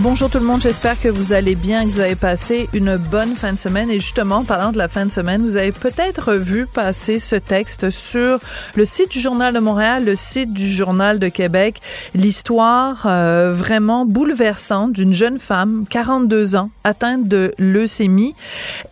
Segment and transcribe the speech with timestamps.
[0.00, 3.34] Bonjour tout le monde, j'espère que vous allez bien, que vous avez passé une bonne
[3.34, 3.90] fin de semaine.
[3.90, 7.90] Et justement, parlant de la fin de semaine, vous avez peut-être vu passer ce texte
[7.90, 8.38] sur
[8.76, 11.80] le site du Journal de Montréal, le site du Journal de Québec,
[12.14, 18.36] l'histoire euh, vraiment bouleversante d'une jeune femme, 42 ans, atteinte de leucémie.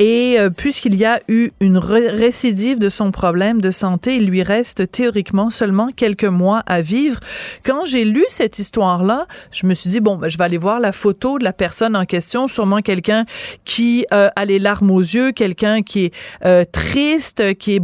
[0.00, 4.42] Et euh, puisqu'il y a eu une récidive de son problème de santé, il lui
[4.42, 7.20] reste théoriquement seulement quelques mois à vivre.
[7.64, 10.80] Quand j'ai lu cette histoire-là, je me suis dit, bon, ben, je vais aller voir
[10.80, 13.24] la photo de la personne en question, sûrement quelqu'un
[13.64, 17.82] qui euh, a les larmes aux yeux, quelqu'un qui est euh, triste, qui est...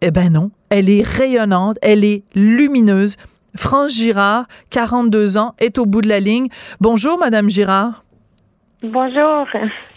[0.00, 3.16] Eh ben non, elle est rayonnante, elle est lumineuse.
[3.54, 6.48] France Girard, 42 ans, est au bout de la ligne.
[6.80, 8.02] Bonjour, Madame Girard.
[8.82, 9.46] Bonjour.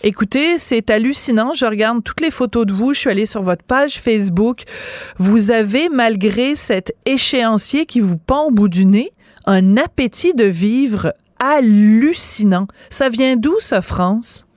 [0.03, 1.53] Écoutez, c'est hallucinant.
[1.53, 2.93] Je regarde toutes les photos de vous.
[2.93, 4.61] Je suis allée sur votre page Facebook.
[5.17, 9.11] Vous avez, malgré cet échéancier qui vous pend au bout du nez,
[9.47, 12.67] un appétit de vivre hallucinant.
[12.89, 14.47] Ça vient d'où, ça, France?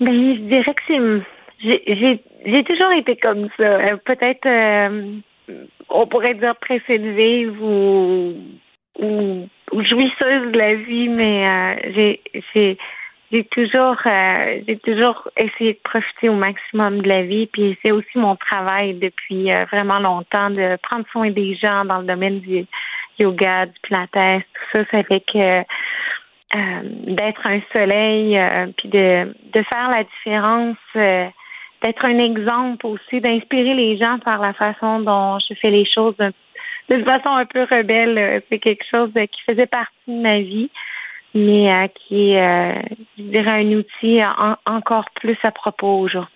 [0.00, 2.20] Ben, je dirais que c'est.
[2.44, 3.62] J'ai toujours été comme ça.
[3.62, 5.18] Euh, peut-être, euh,
[5.88, 8.34] on pourrait dire pressée de vivre ou,
[9.00, 12.20] ou, jouisseuse de la vie, mais euh,
[12.54, 12.78] j'ai.
[13.32, 18.16] J'ai toujours, j'ai toujours essayé de profiter au maximum de la vie, puis c'est aussi
[18.18, 22.64] mon travail depuis vraiment longtemps de prendre soin des gens dans le domaine du,
[23.18, 25.64] yoga, du pilates, tout ça, ça fait que
[26.54, 31.26] euh, d'être un soleil, euh, puis de, de faire la différence, euh,
[31.82, 36.14] d'être un exemple aussi, d'inspirer les gens par la façon dont je fais les choses
[36.16, 38.42] de, façon un peu rebelle.
[38.48, 40.70] C'est quelque chose qui faisait partie de ma vie
[41.34, 42.82] mais qui est,
[43.18, 44.20] je dirais, un outil
[44.64, 46.32] encore plus à propos aujourd'hui.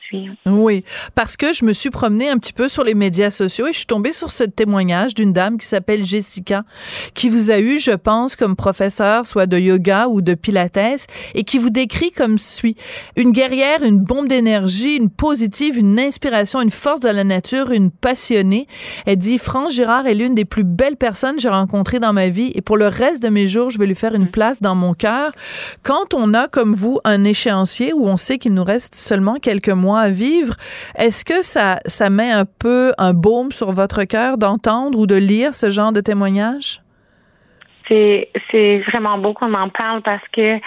[0.47, 0.85] Oui,
[1.15, 3.79] parce que je me suis promenée un petit peu sur les médias sociaux et je
[3.79, 6.65] suis tombée sur ce témoignage d'une dame qui s'appelle Jessica,
[7.15, 11.45] qui vous a eu, je pense, comme professeur, soit de yoga ou de pilates, et
[11.45, 12.77] qui vous décrit comme suit.
[13.17, 17.91] Une guerrière, une bombe d'énergie, une positive, une inspiration, une force de la nature, une
[17.91, 18.67] passionnée.
[19.07, 22.29] Elle dit, France Girard est l'une des plus belles personnes que j'ai rencontrées dans ma
[22.29, 24.31] vie et pour le reste de mes jours, je vais lui faire une mm.
[24.31, 25.33] place dans mon cœur.
[25.83, 29.69] Quand on a, comme vous, un échéancier où on sait qu'il nous reste seulement quelques
[29.69, 30.55] mois à vivre,
[30.97, 35.17] est-ce que ça, ça met un peu un baume sur votre cœur d'entendre ou de
[35.17, 36.81] lire ce genre de témoignage?
[37.89, 40.61] C'est vraiment beau qu'on en parle parce que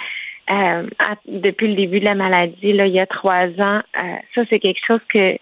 [0.50, 0.86] euh,
[1.26, 4.58] depuis le début de la maladie, là, il y a trois ans, euh, ça c'est
[4.58, 5.38] quelque chose que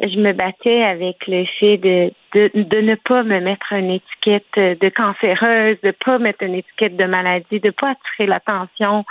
[0.00, 4.44] je me battais avec le fait de, de, de, ne pas me mettre une étiquette
[4.56, 9.04] de cancéreuse, de pas mettre une étiquette de maladie, de pas attirer l'attention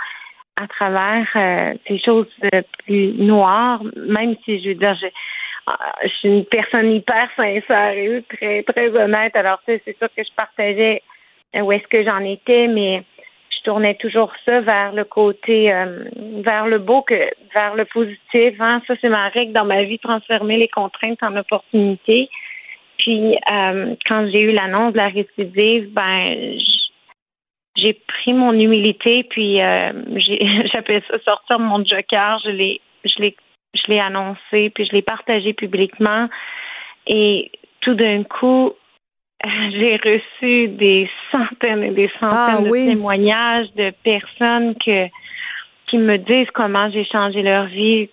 [0.56, 2.28] à travers euh, ces choses
[2.84, 5.06] plus noires, même si je veux dire, je,
[6.04, 9.34] je suis une personne hyper sincère et très, très honnête.
[9.34, 11.02] Alors, c'est sûr que je partageais
[11.54, 13.04] où est-ce que j'en étais, mais
[13.64, 16.04] tournais toujours ça vers le côté, euh,
[16.44, 18.54] vers le beau, que vers le positif.
[18.60, 18.80] Hein.
[18.86, 22.28] Ça, c'est ma règle dans ma vie, transformer les contraintes en opportunités.
[22.98, 26.56] Puis, euh, quand j'ai eu l'annonce de la récidive, ben,
[27.76, 29.92] j'ai pris mon humilité, puis euh,
[30.72, 32.38] j'appelle ça sortir mon joker.
[32.44, 33.36] Je l'ai, je l'ai,
[33.74, 36.28] je l'ai annoncé, puis je l'ai partagé publiquement.
[37.06, 38.72] Et tout d'un coup,
[39.44, 45.08] j'ai reçu des centaines et des centaines ah de témoignages de personnes que
[45.86, 48.08] qui me disent comment j'ai changé leur vie.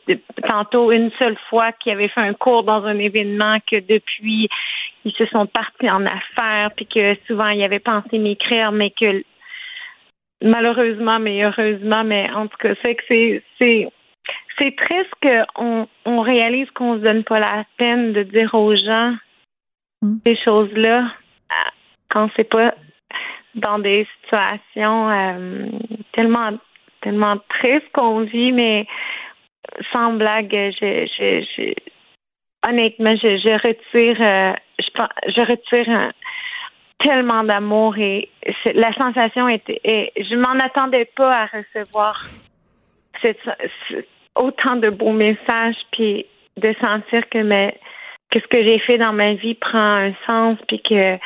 [0.47, 4.49] Tantôt, une seule fois qui avait fait un cours dans un événement que depuis,
[5.05, 9.23] ils se sont partis en affaires, puis que souvent, ils avaient pensé m'écrire, mais que
[10.41, 13.87] malheureusement, mais heureusement, mais en tout cas, c'est que c'est c'est
[14.57, 19.15] c'est triste qu'on on réalise qu'on se donne pas la peine de dire aux gens
[20.01, 20.17] mm.
[20.25, 21.11] ces choses-là
[22.09, 22.73] quand c'est pas
[23.55, 25.65] dans des situations euh,
[26.13, 26.51] tellement
[27.01, 28.85] tellement tristes qu'on vit, mais
[29.91, 31.73] sans blague, je, je, je
[32.67, 36.11] honnêtement, je, je retire, euh, je, je retire
[37.03, 38.29] tellement d'amour et
[38.73, 42.21] la sensation était, et je m'en attendais pas à recevoir
[43.21, 43.39] cette,
[44.35, 46.25] autant de beaux messages puis
[46.57, 47.73] de sentir que mes
[48.31, 51.17] que ce que j'ai fait dans ma vie prend un sens, puis que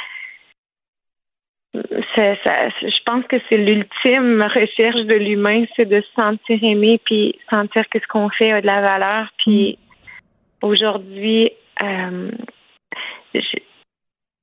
[2.16, 7.38] ça, je pense que c'est l'ultime recherche de l'humain, c'est de se sentir aimé, puis
[7.50, 9.28] sentir que ce qu'on fait a de la valeur.
[9.38, 9.78] Puis
[10.64, 11.52] aujourd'hui,
[11.84, 12.32] euh,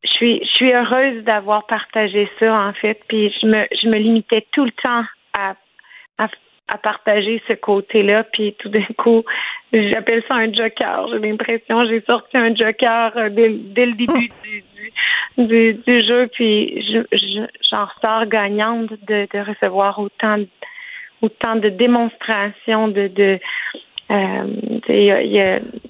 [0.05, 3.01] je, suis, je suis heureuse d'avoir partagé ça en fait.
[3.09, 5.05] Puis je me, je me limitais tout le temps
[5.39, 5.55] à,
[6.19, 6.29] à,
[6.69, 8.25] à partager ce côté-là.
[8.25, 9.25] Puis tout d'un coup,
[9.73, 11.09] j'appelle ça un joker.
[11.13, 14.31] J'ai l'impression j'ai sorti un joker euh, dès, dès le début
[15.39, 16.29] du, du, du, jeu.
[16.33, 20.39] Puis je, je, j'en ressors gagnante de, de recevoir autant
[21.23, 23.39] autant de démonstrations de, de
[24.11, 24.47] euh,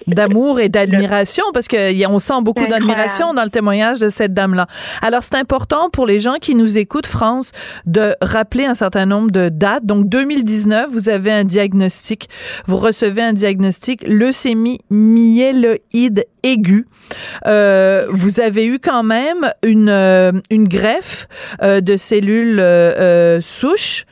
[0.07, 4.67] D'amour et d'admiration, parce qu'on sent beaucoup d'admiration dans le témoignage de cette dame-là.
[5.01, 7.53] Alors, c'est important pour les gens qui nous écoutent, France,
[7.87, 9.85] de rappeler un certain nombre de dates.
[9.85, 12.29] Donc, 2019, vous avez un diagnostic,
[12.67, 16.87] vous recevez un diagnostic leucémie myéloïde aiguë.
[17.47, 21.29] Euh, vous avez eu quand même une, euh, une greffe
[21.63, 24.05] euh, de cellules euh, souches,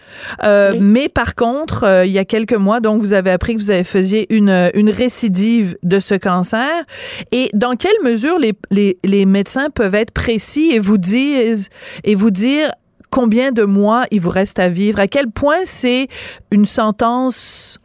[0.79, 3.85] mais par contre, il y a quelques mois, donc vous avez appris que vous avez
[3.85, 6.85] faisiez une, une récidive de ce cancer.
[7.32, 11.69] Et dans quelle mesure les, les, les médecins peuvent être précis et vous disent
[12.05, 12.73] et vous dire
[13.11, 15.00] combien de mois il vous reste à vivre?
[15.00, 16.09] À quel point c'est
[16.50, 17.79] une sentence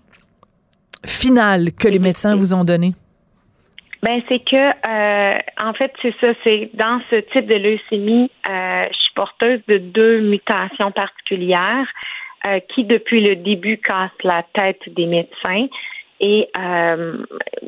[1.06, 2.96] finale que les médecins vous ont donnée?
[4.06, 8.86] Ben c'est que euh, en fait c'est ça, c'est dans ce type de leucémie, euh,
[8.92, 11.88] je suis porteuse de deux mutations particulières
[12.46, 15.66] euh, qui depuis le début cassent la tête des médecins.
[16.20, 16.48] Et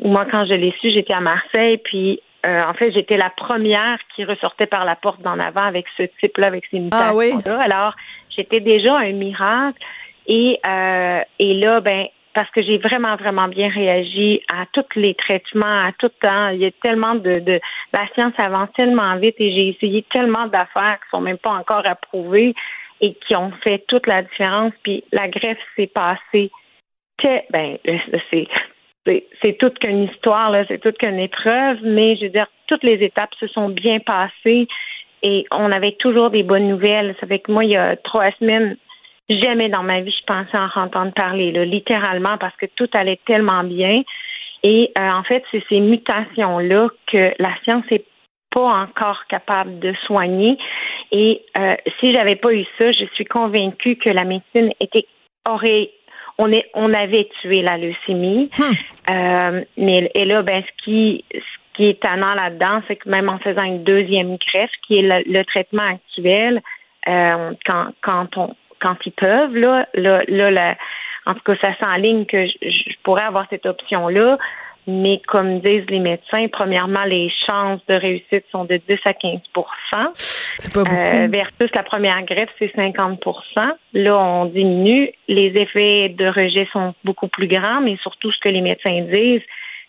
[0.00, 4.24] moi quand je l'ai su, j'étais à Marseille, puis en fait j'étais la première qui
[4.24, 7.60] ressortait par la porte d'en avant avec ce type-là, avec ces ah mutations-là.
[7.60, 7.94] Alors
[8.30, 9.82] j'étais déjà un miracle.
[10.28, 10.60] Et,
[11.38, 12.06] et là, ben,
[12.38, 16.50] parce que j'ai vraiment, vraiment bien réagi à tous les traitements, à tout temps.
[16.50, 17.60] Il y a tellement de,
[17.92, 21.84] la science avance tellement vite et j'ai essayé tellement d'affaires qui sont même pas encore
[21.84, 22.54] approuvées
[23.00, 24.72] et qui ont fait toute la différence.
[24.84, 26.52] Puis la greffe s'est passée.
[27.50, 27.76] Ben,
[28.30, 28.46] c'est
[29.42, 33.34] c'est toute qu'une histoire, c'est toute qu'une épreuve, mais je veux dire, toutes les étapes
[33.40, 34.68] se sont bien passées
[35.24, 37.16] et on avait toujours des bonnes nouvelles.
[37.18, 38.76] Ça fait que moi, il y a trois semaines,
[39.28, 43.20] Jamais dans ma vie je pensais en entendre parler, là, littéralement, parce que tout allait
[43.26, 44.02] tellement bien.
[44.62, 48.04] Et euh, en fait, c'est ces mutations-là que la science n'est
[48.50, 50.58] pas encore capable de soigner.
[51.12, 55.06] Et euh, si j'avais pas eu ça, je suis convaincue que la médecine était
[55.48, 55.90] aurait
[56.38, 58.50] on est on avait tué la leucémie.
[58.58, 59.10] Hmm.
[59.10, 63.28] Euh, mais et là, ben ce qui ce qui est tannant là-dedans, c'est que même
[63.28, 66.62] en faisant une deuxième greffe, qui est le, traitement actuel,
[67.08, 70.76] euh, quand quand on quand ils peuvent, là, là, là,
[71.28, 74.38] en tout cas, ça s'enligne que je, pourrais avoir cette option-là.
[74.86, 79.42] Mais comme disent les médecins, premièrement, les chances de réussite sont de 10 à 15%
[80.14, 80.96] C'est pas beaucoup.
[80.96, 83.18] Euh, versus la première greffe, c'est 50%
[83.92, 85.10] Là, on diminue.
[85.28, 89.42] Les effets de rejet sont beaucoup plus grands, mais surtout ce que les médecins disent,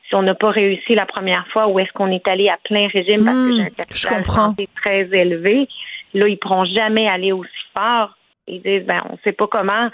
[0.09, 2.89] si on n'a pas réussi la première fois, ou est-ce qu'on est allé à plein
[2.89, 5.69] régime parce que j'ai un hmm, capital santé très élevé,
[6.13, 8.18] là, ils pourront jamais aller aussi fort
[8.49, 9.89] ils disent, ben, on ne sait pas comment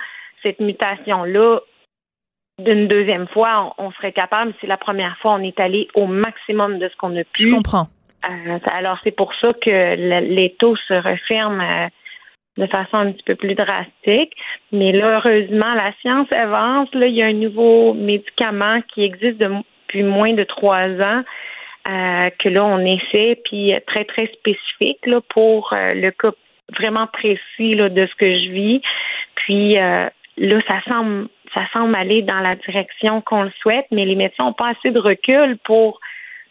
[0.45, 1.59] cette mutation-là,
[2.63, 6.79] d'une deuxième fois, on, serait capable, si la première fois, on est allé au maximum
[6.79, 7.43] de ce qu'on a pu.
[7.43, 7.87] Je comprends.
[8.29, 11.87] Euh, alors, c'est pour ça que les taux se referment euh,
[12.57, 14.33] de façon un petit peu plus drastique.
[14.71, 16.87] Mais là, heureusement, la science avance.
[16.93, 21.23] Là, il y a un nouveau médicament qui existe depuis moins de trois ans.
[21.87, 26.31] Euh, que là on essaie, puis très très spécifique là, pour le cas
[26.77, 28.81] vraiment précis là, de ce que je vis.
[29.35, 30.07] Puis euh,
[30.37, 34.43] là, ça semble ça semble aller dans la direction qu'on le souhaite, mais les médecins
[34.45, 35.99] n'ont pas assez de recul pour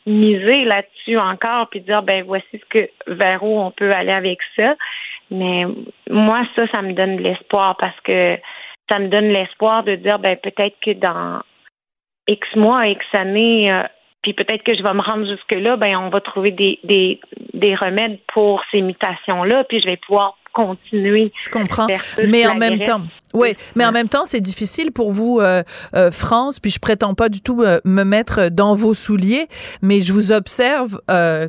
[0.06, 4.38] miser là-dessus encore puis dire ben voici ce que vers où on peut aller avec
[4.56, 4.76] ça.
[5.30, 5.64] Mais
[6.10, 8.38] moi, ça, ça me donne de l'espoir parce que
[8.88, 11.40] ça me donne l'espoir de dire ben peut-être que dans
[12.26, 13.82] X mois, X années, euh,
[14.24, 17.20] puis peut-être que je vais me rendre jusque-là, ben on va trouver des, des,
[17.52, 21.30] des remèdes pour ces mutations-là, puis je vais pouvoir continuer.
[21.36, 21.86] Je comprends.
[22.26, 23.02] Mais en même temps,
[23.34, 25.64] oui, mais en même temps, c'est difficile pour vous, euh,
[25.96, 29.48] euh, France, puis je prétends pas du tout euh, me mettre dans vos souliers,
[29.82, 31.00] mais je vous observe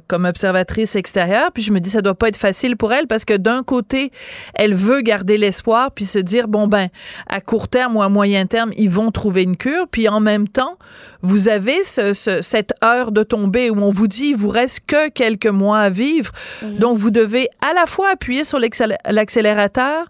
[0.08, 3.26] comme observatrice extérieure, puis je me dis ça doit pas être facile pour elle parce
[3.26, 4.12] que d'un côté,
[4.56, 6.90] elle veut garder l'espoir, puis se dire bon ben
[7.28, 10.48] à court terme ou à moyen terme, ils vont trouver une cure, puis en même
[10.48, 10.78] temps,
[11.22, 15.10] vous avez ce, cette heure de tomber où on vous dit il vous reste que
[15.10, 16.32] quelques mois à vivre,
[16.80, 20.08] donc vous devez à la fois appuyer sur l'accélérateur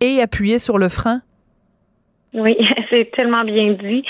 [0.00, 1.20] et appuyer sur le frein?
[2.34, 2.56] Oui,
[2.90, 4.04] c'est tellement bien dit.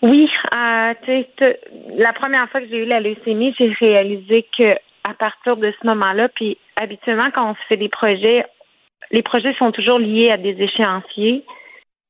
[0.00, 0.94] Oui, euh,
[1.96, 4.74] la première fois que j'ai eu la leucémie, j'ai réalisé que
[5.04, 8.44] à partir de ce moment-là, puis habituellement quand on se fait des projets,
[9.10, 11.44] les projets sont toujours liés à des échéanciers.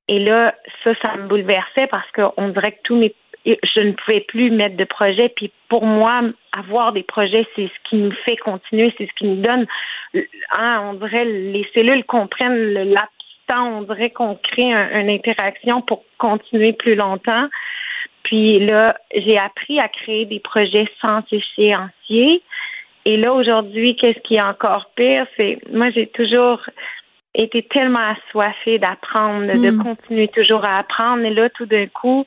[0.09, 3.14] Et là, ça, ça me bouleversait parce qu'on dirait que tous mes
[3.62, 5.28] je ne pouvais plus mettre de projet.
[5.31, 6.23] Puis pour moi,
[6.57, 9.67] avoir des projets, c'est ce qui nous fait continuer, c'est ce qui nous donne.
[10.57, 13.12] Hein, on dirait les cellules comprennent le laps
[13.57, 17.49] on dirait qu'on crée une interaction pour continuer plus longtemps.
[18.25, 22.43] Puis là, j'ai appris à créer des projets sans échéancier.
[23.05, 26.61] Et là, aujourd'hui, qu'est-ce qui est encore pire, c'est moi, j'ai toujours
[27.35, 29.83] été tellement assoiffée d'apprendre, de hmm.
[29.83, 31.25] continuer toujours à apprendre.
[31.25, 32.26] Et là, tout d'un coup,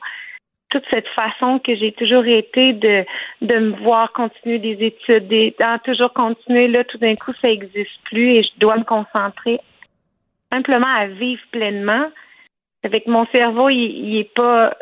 [0.72, 3.04] toute cette façon que j'ai toujours été de,
[3.42, 8.00] de me voir continuer des études, de toujours continuer, là, tout d'un coup, ça n'existe
[8.04, 9.60] plus et je dois me concentrer
[10.50, 12.06] simplement à vivre pleinement.
[12.84, 14.74] Avec mon cerveau, il, il est pas.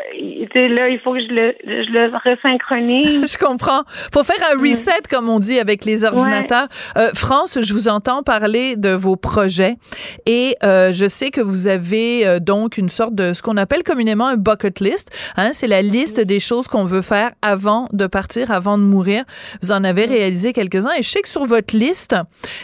[0.55, 3.31] là, il faut que je le, je le resynchronise.
[3.33, 3.83] je comprends.
[4.11, 6.69] Faut faire un reset, comme on dit avec les ordinateurs.
[6.97, 9.77] Euh, France, je vous entends parler de vos projets
[10.25, 13.83] et euh, je sais que vous avez euh, donc une sorte de ce qu'on appelle
[13.83, 15.11] communément un bucket list.
[15.37, 19.25] Hein, c'est la liste des choses qu'on veut faire avant de partir, avant de mourir.
[19.63, 22.17] Vous en avez réalisé quelques-uns et je sais que sur votre liste,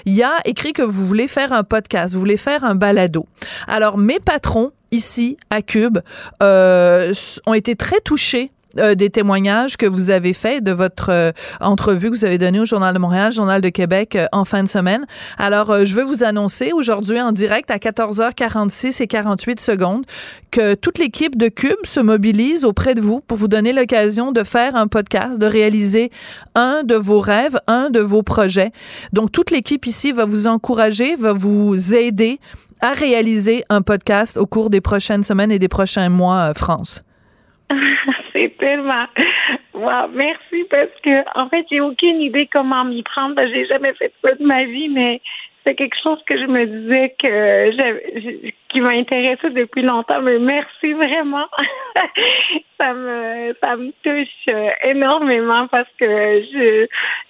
[0.06, 3.26] il y a écrit que vous voulez faire un podcast, vous voulez faire un balado.
[3.68, 5.98] Alors, mes patrons ici à Cube
[6.42, 7.12] euh,
[7.46, 12.10] ont été très touchés euh, des témoignages que vous avez faits de votre euh, entrevue
[12.10, 15.06] que vous avez donnée au Journal de Montréal, Journal de Québec en fin de semaine.
[15.38, 20.04] Alors, je veux vous annoncer aujourd'hui en direct à 14h46 et 48 secondes
[20.50, 24.42] que toute l'équipe de Cube se mobilise auprès de vous pour vous donner l'occasion de
[24.44, 26.10] faire un podcast, de réaliser
[26.54, 28.72] un de vos rêves, un de vos projets.
[29.12, 32.40] Donc, toute l'équipe ici va vous encourager, va vous aider
[32.80, 37.02] à réaliser un podcast au cours des prochaines semaines et des prochains mois, euh, France?
[38.32, 39.06] c'est tellement.
[39.74, 43.34] Wow, merci parce que en fait, j'ai aucune idée comment m'y prendre.
[43.52, 45.20] J'ai jamais fait ça de ma vie, mais
[45.66, 50.22] c'est quelque chose que je me disais que qui m'intéressait depuis longtemps.
[50.22, 51.46] Mais merci vraiment.
[52.78, 56.86] ça me ça me touche euh, énormément parce que je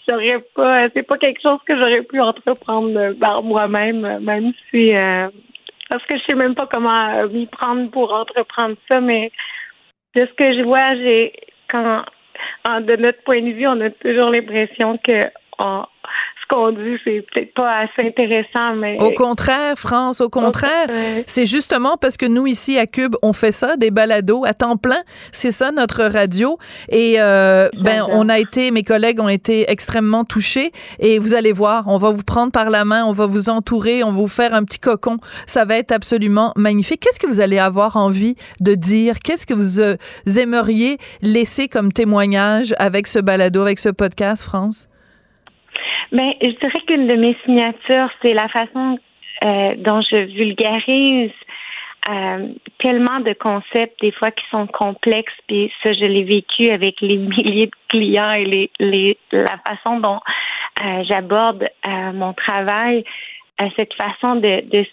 [0.06, 5.28] j'aurais pas c'est pas quelque chose que j'aurais pu entreprendre par moi-même, même si euh,
[5.88, 9.30] parce que je sais même pas comment m'y prendre pour entreprendre ça, mais
[10.14, 11.32] de ce que je vois, j'ai
[11.70, 12.04] quand
[12.80, 15.30] de notre point de vue, on a toujours l'impression que
[16.48, 18.98] qu'on dit, c'est peut-être pas assez intéressant, mais.
[19.00, 20.88] Au contraire, France, au contraire.
[21.26, 24.76] C'est justement parce que nous, ici, à Cube, on fait ça, des balados à temps
[24.76, 25.02] plein.
[25.32, 26.58] C'est ça, notre radio.
[26.88, 30.72] Et, euh, ben, on a été, mes collègues ont été extrêmement touchés.
[30.98, 34.02] Et vous allez voir, on va vous prendre par la main, on va vous entourer,
[34.02, 35.18] on va vous faire un petit cocon.
[35.46, 37.00] Ça va être absolument magnifique.
[37.00, 39.18] Qu'est-ce que vous allez avoir envie de dire?
[39.22, 39.96] Qu'est-ce que vous euh,
[40.38, 44.88] aimeriez laisser comme témoignage avec ce balado, avec ce podcast, France?
[46.12, 48.98] Ben, je dirais qu'une de mes signatures, c'est la façon
[49.44, 51.30] euh, dont je vulgarise
[52.08, 57.00] euh, tellement de concepts des fois qui sont complexes, puis ça je l'ai vécu avec
[57.00, 60.20] les milliers de clients et les, les la façon dont
[60.84, 61.68] euh, j'aborde
[62.14, 63.04] mon travail,
[63.76, 64.86] cette façon de, de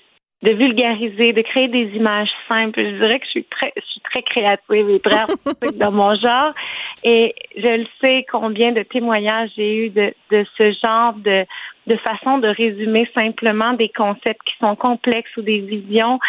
[0.43, 2.83] de vulgariser, de créer des images simples.
[2.83, 6.15] Je dirais que je suis très, je suis très créative et très artistique dans mon
[6.15, 6.53] genre.
[7.03, 11.45] Et je le sais combien de témoignages j'ai eu de, de ce genre de,
[11.88, 16.19] de façon de résumer simplement des concepts qui sont complexes ou des visions.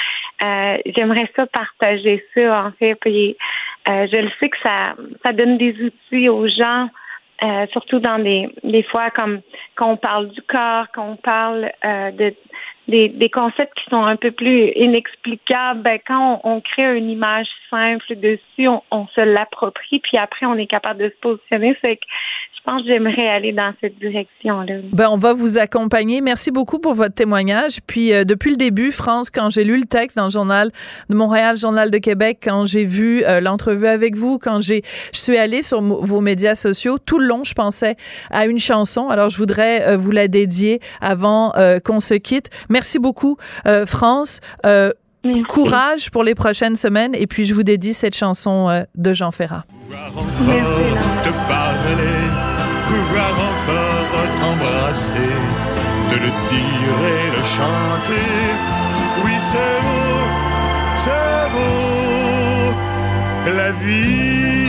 [0.42, 2.96] Euh, J'aimerais ça partager ça, en fait.
[2.96, 3.36] Puis,
[3.88, 6.88] euh, je le sais que ça, ça donne des outils aux gens.
[7.42, 9.40] Euh, surtout dans des, des fois comme
[9.74, 12.32] quand on parle du corps, quand on parle euh, de
[12.88, 17.46] des, des concepts qui sont un peu plus inexplicables, ben, quand on, crée une image
[17.70, 21.76] simple dessus, on, on se l'approprie, puis après, on est capable de se positionner.
[21.80, 22.04] C'est que
[22.64, 24.76] je pense que j'aimerais aller dans cette direction-là.
[24.92, 26.22] Ben, on va vous accompagner.
[26.22, 27.80] Merci beaucoup pour votre témoignage.
[27.86, 30.70] Puis, euh, depuis le début, France, quand j'ai lu le texte dans le journal
[31.10, 34.80] de Montréal, journal de Québec, quand j'ai vu euh, l'entrevue avec vous, quand j'ai,
[35.12, 37.96] je suis allée sur vos médias sociaux, tout le long, je pensais
[38.30, 39.10] à une chanson.
[39.10, 41.52] Alors, je voudrais euh, vous la dédier avant
[41.84, 42.50] qu'on se quitte.
[42.74, 43.38] Merci beaucoup,
[43.86, 44.40] France.
[45.48, 47.14] Courage pour les prochaines semaines.
[47.14, 49.64] Et puis, je vous dédie cette chanson de Jean Ferrat.
[49.88, 50.04] Merci,
[52.88, 55.32] pouvoir encore t'embrasser,
[56.10, 58.30] te le dire et le chanter.
[59.24, 60.18] Oui, c'est beau,
[61.04, 62.74] c'est beau,
[63.56, 64.63] la vie.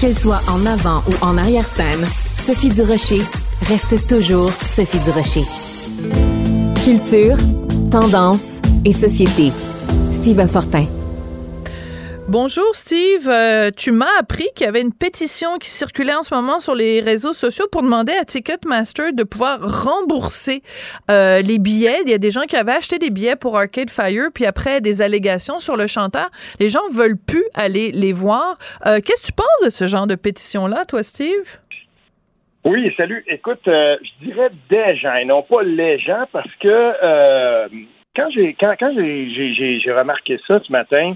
[0.00, 3.20] Qu'elle soit en avant ou en arrière-scène, Sophie Durocher
[3.62, 5.44] reste toujours Sophie Durocher.
[6.84, 7.36] Culture,
[7.90, 9.52] tendance et société
[10.12, 10.86] Steve Fortin.
[12.30, 16.34] Bonjour Steve, euh, tu m'as appris qu'il y avait une pétition qui circulait en ce
[16.34, 20.60] moment sur les réseaux sociaux pour demander à Ticketmaster de pouvoir rembourser
[21.10, 22.02] euh, les billets.
[22.04, 24.82] Il y a des gens qui avaient acheté des billets pour Arcade Fire, puis après
[24.82, 26.28] des allégations sur le chanteur,
[26.60, 28.58] les gens veulent plus aller les voir.
[28.84, 31.56] Euh, qu'est-ce que tu penses de ce genre de pétition-là, toi Steve?
[32.62, 33.24] Oui, salut.
[33.28, 37.68] Écoute, je dirais des gens et non pas les gens parce que
[38.14, 41.14] quand j'ai quand, quand j'ai remarqué ça ce matin,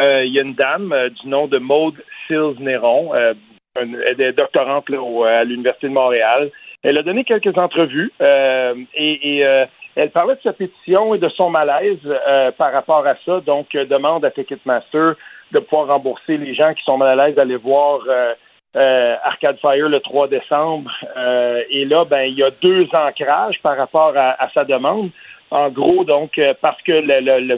[0.00, 3.34] il y a une dame euh, du nom de Maude Sills-Néron, euh,
[3.76, 6.50] elle est doctorante à l'Université de Montréal.
[6.82, 9.44] Elle a donné quelques entrevues et,
[9.96, 11.98] elle parlait de sa pétition et de son malaise
[12.56, 13.40] par rapport à ça.
[13.40, 15.14] Donc, demande à Ticketmaster
[15.50, 18.02] de pouvoir rembourser les gens qui sont mal à l'aise d'aller voir
[18.76, 20.92] Arcade Fire le 3 décembre.
[21.68, 25.10] et là, ben, il y a deux ancrages par rapport à, sa demande.
[25.50, 26.92] En gros, donc, parce que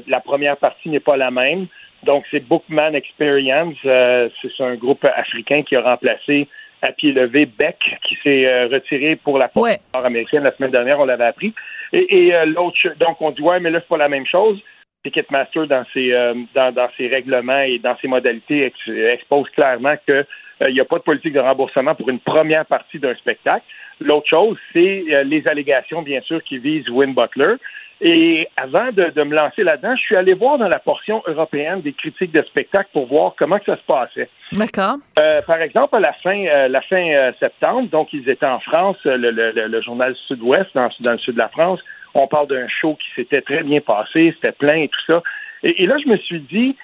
[0.09, 1.67] la première partie n'est pas la même.
[2.03, 3.77] Donc, c'est Bookman Experience.
[3.85, 6.49] Euh, c'est un groupe africain qui a remplacé
[6.83, 11.01] à pied levé Beck, qui s'est euh, retiré pour la porte américaine la semaine dernière,
[11.01, 11.55] on l'avait appris.
[11.93, 14.61] Et, euh, l'autre, donc on dit ouais, mais là c'est pas la même chose.
[15.03, 16.11] Ticketmaster dans ses
[16.55, 20.27] dans, dans, ses règlements et dans ses modalités expose clairement que
[20.61, 23.65] il n'y a pas de politique de remboursement pour une première partie d'un spectacle.
[24.01, 27.57] L'autre chose, c'est les allégations, bien sûr, qui visent Win Butler.
[28.01, 31.95] Et avant de, me lancer là-dedans, je suis allé voir dans la portion européenne des
[31.95, 34.29] critiques de spectacle pour voir comment que ça se passait.
[34.53, 34.97] D'accord.
[35.19, 38.61] Euh, par exemple, à la fin, euh, la fin euh, septembre, donc ils étaient en
[38.61, 41.81] France, le, le, journal Sud-Ouest, dans, le sud de la France.
[42.15, 45.23] On parle d'un show qui s'était très bien passé, c'était plein et tout ça.
[45.63, 46.77] Et, là, je me suis dit,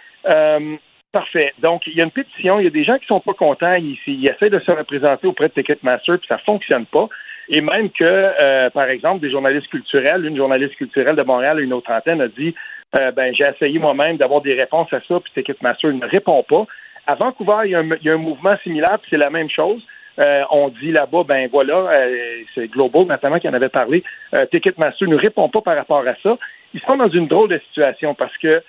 [1.12, 1.52] parfait.
[1.58, 3.74] Donc, il y a une pétition, il y a des gens qui sont pas contents,
[3.74, 7.08] ils, ils essaient de se représenter auprès de Ticketmaster, puis ça fonctionne pas
[7.48, 11.72] et même que, euh, par exemple, des journalistes culturels, une journaliste culturelle de Montréal, une
[11.72, 12.54] autre antenne, a dit
[12.98, 16.66] euh, ben j'ai essayé moi-même d'avoir des réponses à ça, puis Ticketmaster ne répond pas.
[17.06, 19.82] À Vancouver, il y a un, mouvement similaire, puis c'est la même chose.
[20.18, 22.06] Euh, on dit là-bas, ben voilà,
[22.54, 24.04] c'est Global notamment qui en avait parlé.
[24.50, 26.36] Ticketmaster ne répond pas par rapport à ça.
[26.74, 28.62] Ils sont dans une drôle de situation parce que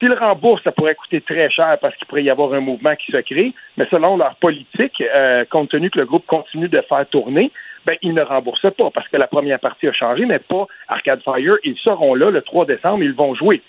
[0.00, 3.12] S'ils remboursent, ça pourrait coûter très cher parce qu'il pourrait y avoir un mouvement qui
[3.12, 5.02] se crée, mais selon leur politique,
[5.50, 7.50] compte tenu que le groupe continue de faire tourner,
[7.86, 11.22] ben, ils ne remboursent pas parce que la première partie a changé, mais pas Arcade
[11.22, 11.56] Fire.
[11.62, 13.62] Ils seront là le 3 décembre, ils vont jouer.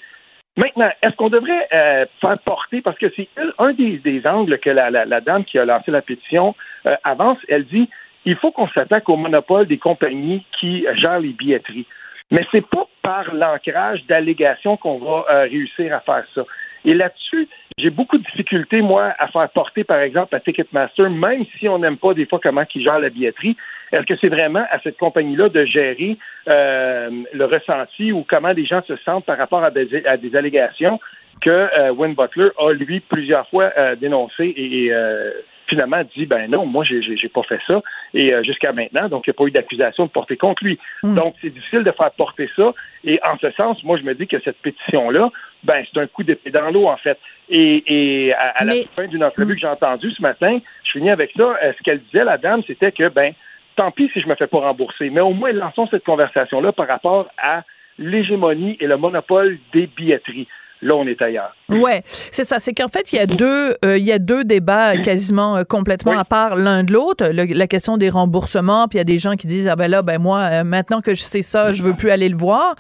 [0.57, 5.21] Maintenant, est-ce qu'on devrait euh, faire porter, parce que c'est un des, angles que la,
[5.21, 6.55] dame qui a lancé la pétition
[6.87, 7.87] euh, avance, elle dit
[8.25, 11.85] il faut qu'on s'attaque au monopole des compagnies qui gèrent les billetteries.
[12.31, 16.43] Mais c'est pas par l'ancrage d'allégations qu'on va euh, réussir à faire ça.
[16.85, 21.45] Et là-dessus, j'ai beaucoup de difficultés, moi, à faire porter, par exemple, à Ticketmaster, même
[21.57, 23.55] si on n'aime pas des fois comment ils gèrent la billetterie.
[23.91, 28.65] Est-ce que c'est vraiment à cette compagnie-là de gérer euh, le ressenti ou comment les
[28.65, 30.99] gens se sentent par rapport à des, à des allégations
[31.41, 35.31] que euh, Win Butler a, lui, plusieurs fois euh, dénoncé et, euh,
[35.67, 37.81] finalement dit ben non, moi j'ai j'ai pas fait ça
[38.13, 40.79] et euh, jusqu'à maintenant donc il n'y a pas eu d'accusation de porter contre lui.
[41.03, 41.15] Hmm.
[41.15, 44.27] Donc c'est difficile de faire porter ça et en ce sens, moi je me dis
[44.27, 45.29] que cette pétition là,
[45.63, 47.17] ben c'est un coup d'épée dans l'eau en fait.
[47.49, 47.83] Et,
[48.27, 51.57] et à, la fin d'une entrevue que j'ai entendue ce matin, je finis avec ça.
[51.63, 53.33] Euh, ce qu'elle disait la dame, c'était que ben
[53.75, 56.71] tant pis si je me fais pas rembourser, mais au moins lançons cette conversation là
[56.71, 57.63] par rapport à
[57.99, 60.47] l'hégémonie et le monopole des billetteries
[60.81, 61.55] là on est ailleurs.
[61.69, 62.59] Ouais, c'est ça.
[62.59, 65.63] C'est qu'en fait il y a deux, euh, il y a deux débats quasiment euh,
[65.63, 67.25] complètement à part l'un de l'autre.
[67.27, 70.01] La question des remboursements, puis il y a des gens qui disent ah ben là
[70.01, 72.75] ben moi euh, maintenant que je sais ça, je veux plus aller le voir.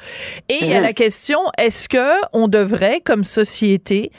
[0.49, 4.11] Et il y a la question est-ce que on devrait comme société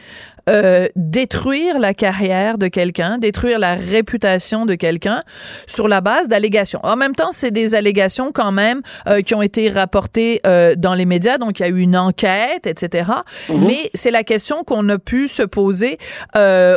[0.49, 5.23] euh, détruire la carrière de quelqu'un, détruire la réputation de quelqu'un
[5.67, 6.81] sur la base d'allégations.
[6.83, 10.95] En même temps, c'est des allégations quand même euh, qui ont été rapportées euh, dans
[10.95, 13.11] les médias, donc il y a eu une enquête, etc.
[13.51, 13.67] Mhm.
[13.67, 15.99] Mais c'est la question qu'on a pu se poser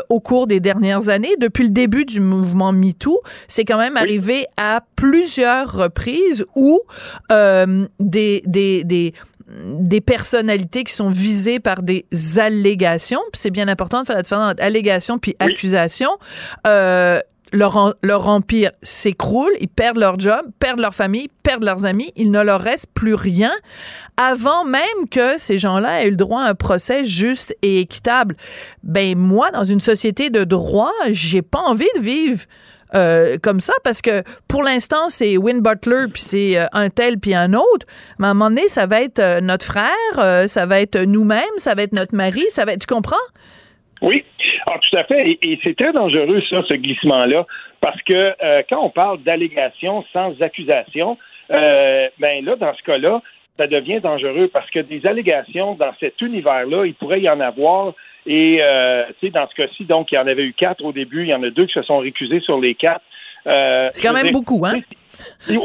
[0.09, 1.35] au cours des dernières années.
[1.39, 6.79] Depuis le début du mouvement MeToo, c'est quand même arrivé à plusieurs reprises où
[7.29, 9.13] des, des, des
[9.63, 12.05] des personnalités qui sont visées par des
[12.37, 13.21] allégations.
[13.33, 16.09] C'est bien important de faire la différence entre allégation puis accusation.
[16.67, 17.19] Euh,
[17.53, 22.31] leur, leur empire s'écroule, ils perdent leur job, perdent leur famille, perdent leurs amis, il
[22.31, 23.51] ne leur reste plus rien
[24.15, 28.35] avant même que ces gens-là aient eu le droit à un procès juste et équitable.
[28.83, 32.45] Ben moi, dans une société de droit, j'ai pas envie de vivre
[32.93, 37.19] euh, comme ça parce que pour l'instant c'est Win Butler puis c'est euh, un tel
[37.19, 37.85] puis un autre.
[38.19, 41.57] Mais à un moment donné ça va être euh, notre frère ça va être nous-mêmes
[41.57, 43.15] ça va être notre mari ça va être tu comprends?
[44.01, 44.23] Oui.
[44.69, 45.37] Ah, tout à fait.
[45.41, 47.45] Et, c'est très dangereux ça ce glissement là
[47.79, 48.35] parce que
[48.69, 51.17] quand on parle d'allégation sans accusation
[51.49, 53.21] ben là dans ce cas-là
[53.57, 57.93] ça devient dangereux parce que des allégations dans cet univers-là, il pourrait y en avoir.
[58.25, 60.91] Et euh, tu sais, dans ce cas-ci, donc, il y en avait eu quatre au
[60.91, 63.03] début, il y en a deux qui se sont récusés sur les quatre.
[63.47, 64.81] Euh, c'est quand même beaucoup, hein?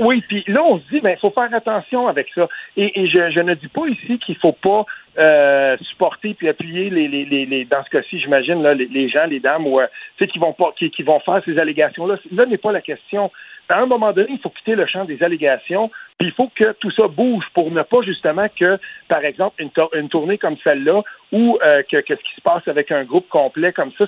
[0.01, 2.49] Oui, puis là, on se dit, mais il faut faire attention avec ça.
[2.77, 4.85] Et, je, ne dis pas ici qu'il faut pas
[5.19, 9.41] euh, supporter puis appuyer les, les, les, dans ce cas-ci, j'imagine, là, les, gens, les
[9.41, 9.87] dames, ou, euh,
[10.19, 12.17] qui vont pas, qui, qui vont faire ces allégations-là.
[12.33, 13.31] Là, n'est pas la question
[13.69, 16.73] à un moment donné, il faut quitter le champ des allégations, puis il faut que
[16.81, 21.03] tout ça bouge pour ne pas justement que, par exemple, une, tournée comme celle-là,
[21.33, 24.05] ou euh, que, ce qui se passe avec un groupe complet comme ça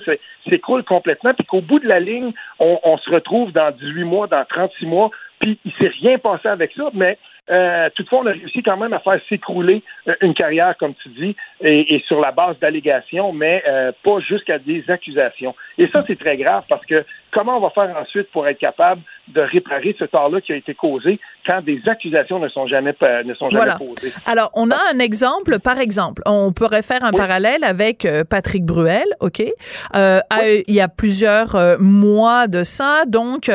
[0.49, 4.45] s'écroule complètement, puis qu'au bout de la ligne, on, se retrouve dans 18 mois, dans
[4.45, 7.17] 36 mois, puis il s'est rien passé avec ça, mais
[7.51, 11.09] euh, toutefois, on a réussi quand même à faire s'écrouler euh, une carrière, comme tu
[11.09, 13.63] dis, et, sur la base d'allégations, mais
[14.03, 15.55] pas jusqu'à des accusations.
[15.77, 19.01] Et ça, c'est très grave parce que comment on va faire ensuite pour être capable
[19.27, 23.33] de réparer ce tort-là qui a été causé quand des accusations ne sont jamais, ne
[23.35, 24.13] sont jamais posées?
[24.25, 29.05] Alors, on a un exemple, par exemple, on pourrait faire un parallèle avec Patrick Bruel,
[29.19, 29.39] OK?
[29.39, 33.51] Il y a plusieurs mois de ça, donc,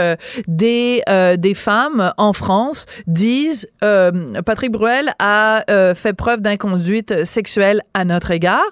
[0.47, 1.03] des,
[1.39, 4.13] des femmes en France disent euh,
[4.45, 8.65] Patrick Bruel a euh, fait preuve d'inconduite sexuelle à notre égard.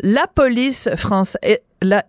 [0.00, 1.58] La police française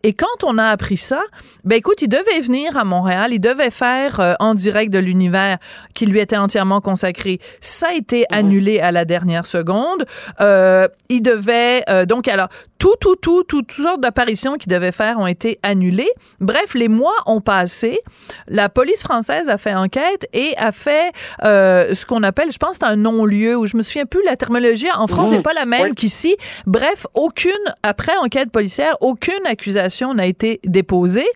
[0.04, 1.22] et quand on a appris ça,
[1.64, 5.58] ben écoute, il devait venir à Montréal, il devait faire euh, en direct de l'univers
[5.94, 7.40] qui lui était entièrement consacré.
[7.62, 10.06] Ça a été annulé à la dernière seconde.
[10.42, 14.92] Euh, il devait euh, donc alors tout, tout, tout, tout, toutes sortes d'apparitions qu'il devait
[14.92, 16.10] faire ont été annulées.
[16.40, 18.00] Bref, les mois ont passé.
[18.48, 21.12] La police française a fait enquête et a fait
[21.44, 24.90] euh, ce qu'on appelle, je pense, un non-lieu où je me souviens plus la terminologie
[24.92, 25.44] en France n'est mhm.
[25.44, 26.38] pas la même qu'ici.
[26.66, 27.52] Bref, aucune
[27.84, 31.28] après enquête policière, aucune accusation n'a été déposée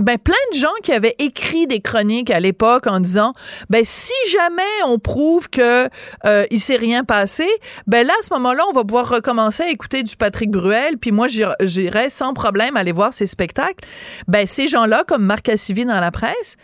[0.00, 3.32] ben plein de gens qui avaient écrit des chroniques à l'époque en disant
[3.70, 5.88] ben si jamais on prouve que
[6.24, 7.46] euh, il s'est rien passé
[7.86, 11.12] ben là à ce moment-là on va pouvoir recommencer à écouter du Patrick Bruel puis
[11.12, 13.84] moi j'irai sans problème aller voir ses spectacles.
[14.26, 16.56] Ben ces gens-là comme Marc Cassivi dans la presse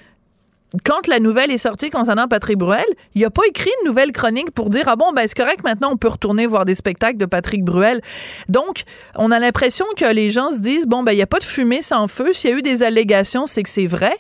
[0.85, 4.53] quand la nouvelle est sortie concernant Patrick Bruel, il a pas écrit une nouvelle chronique
[4.55, 7.27] pour dire ah bon ben c'est correct maintenant on peut retourner voir des spectacles de
[7.27, 8.01] Patrick Bruel.
[8.49, 8.83] Donc
[9.17, 11.45] on a l'impression que les gens se disent bon ben il y a pas de
[11.45, 14.17] fumée sans feu, s'il y a eu des allégations, c'est que c'est vrai.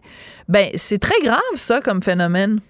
[0.48, 2.60] Ben c'est très grave ça comme phénomène.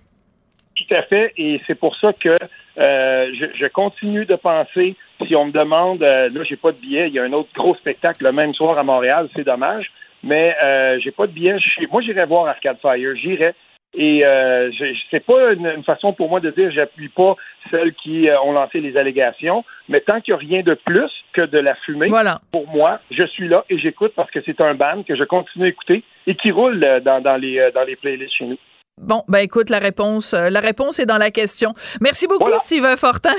[0.77, 2.37] Tout à fait et c'est pour ça que
[2.79, 7.09] euh, je, continue de penser si on me demande euh, là j'ai pas de billet,
[7.09, 9.91] il y a un autre gros spectacle le même soir à Montréal, c'est dommage
[10.23, 11.57] mais euh, j'ai pas de billet.
[11.91, 13.17] Moi, j'irai voir Arcade Fire.
[13.17, 13.55] J'irai.
[13.95, 14.71] Et euh,
[15.11, 17.35] c'est pas une, façon pour moi de dire j'appuie pas
[17.71, 21.11] celles qui euh, ont lancé les allégations, mais tant qu'il n'y a rien de plus
[21.33, 22.09] que de la fumée,
[22.53, 25.65] pour moi, je suis là et j'écoute parce que c'est un band que je continue
[25.65, 28.59] à écouter et qui roule euh, dans, dans, les, dans les playlists chez nous.
[28.97, 31.73] Bon, ben écoute, la réponse, la réponse est dans la question.
[32.01, 33.35] Merci beaucoup, Steven Fortin.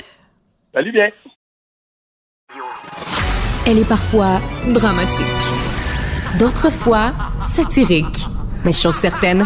[0.74, 1.10] Salut bien.
[3.68, 4.40] Elle est parfois
[4.74, 5.26] dramatique,
[6.40, 8.26] d'autres fois satirique,
[8.66, 9.46] mais chose certaine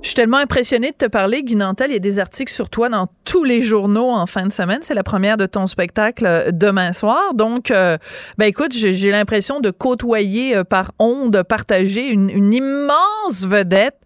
[0.00, 1.90] Je suis tellement impressionnée de te parler, Guy Nantel.
[1.90, 4.78] Il y a des articles sur toi dans tous les journaux en fin de semaine.
[4.82, 7.34] C'est la première de ton spectacle euh, demain soir.
[7.34, 7.98] Donc, euh,
[8.38, 13.96] ben écoute, j'ai l'impression de côtoyer euh, par onde partagée une, une immense vedette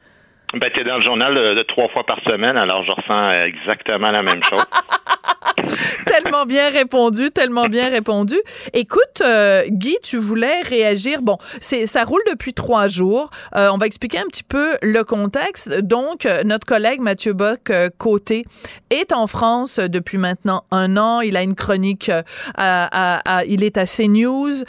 [0.54, 4.22] ben, t'es dans le journal de, trois fois par semaine, alors je ressens exactement la
[4.22, 4.64] même chose.
[6.06, 8.36] tellement bien répondu, tellement bien répondu.
[8.72, 11.22] Écoute, euh, Guy, tu voulais réagir.
[11.22, 13.30] Bon, c'est ça roule depuis trois jours.
[13.56, 15.72] Euh, on va expliquer un petit peu le contexte.
[15.80, 18.44] Donc, euh, notre collègue Mathieu Bock côté
[18.90, 21.20] est en France depuis maintenant un an.
[21.20, 22.10] Il a une chronique.
[22.54, 24.64] À, à, il est à CNews.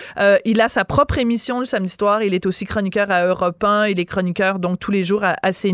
[0.46, 2.24] il a sa propre émission le samedi soir.
[2.24, 3.88] Il est aussi chroniqueur à Europe 1.
[3.88, 5.73] Il est chroniqueur donc tous les jours à, à CNews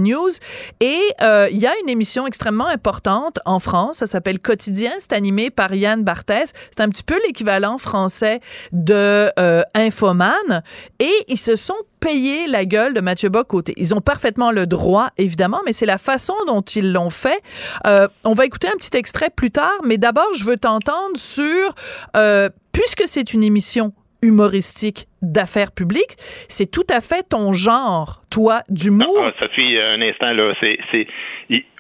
[0.80, 5.14] Et euh, il y a une émission extrêmement importante en France, ça s'appelle Quotidien, c'est
[5.14, 6.54] animé par Yann Barthès.
[6.76, 8.40] C'est un petit peu l'équivalent français
[8.72, 10.64] de euh, Infoman.
[11.00, 13.74] Et ils se sont payés la gueule de Mathieu Bocoté.
[13.78, 17.42] Ils ont parfaitement le droit, évidemment, mais c'est la façon dont ils l'ont fait.
[17.86, 21.76] Euh, on va écouter un petit extrait plus tard, mais d'abord, je veux t'entendre sur,
[22.72, 26.16] puisque c'est une émission humoristique d'affaires publiques.
[26.48, 29.18] C'est tout à fait ton genre, toi, d'humour.
[29.22, 31.08] Ah, ah, Sophie, un instant, là, c'est...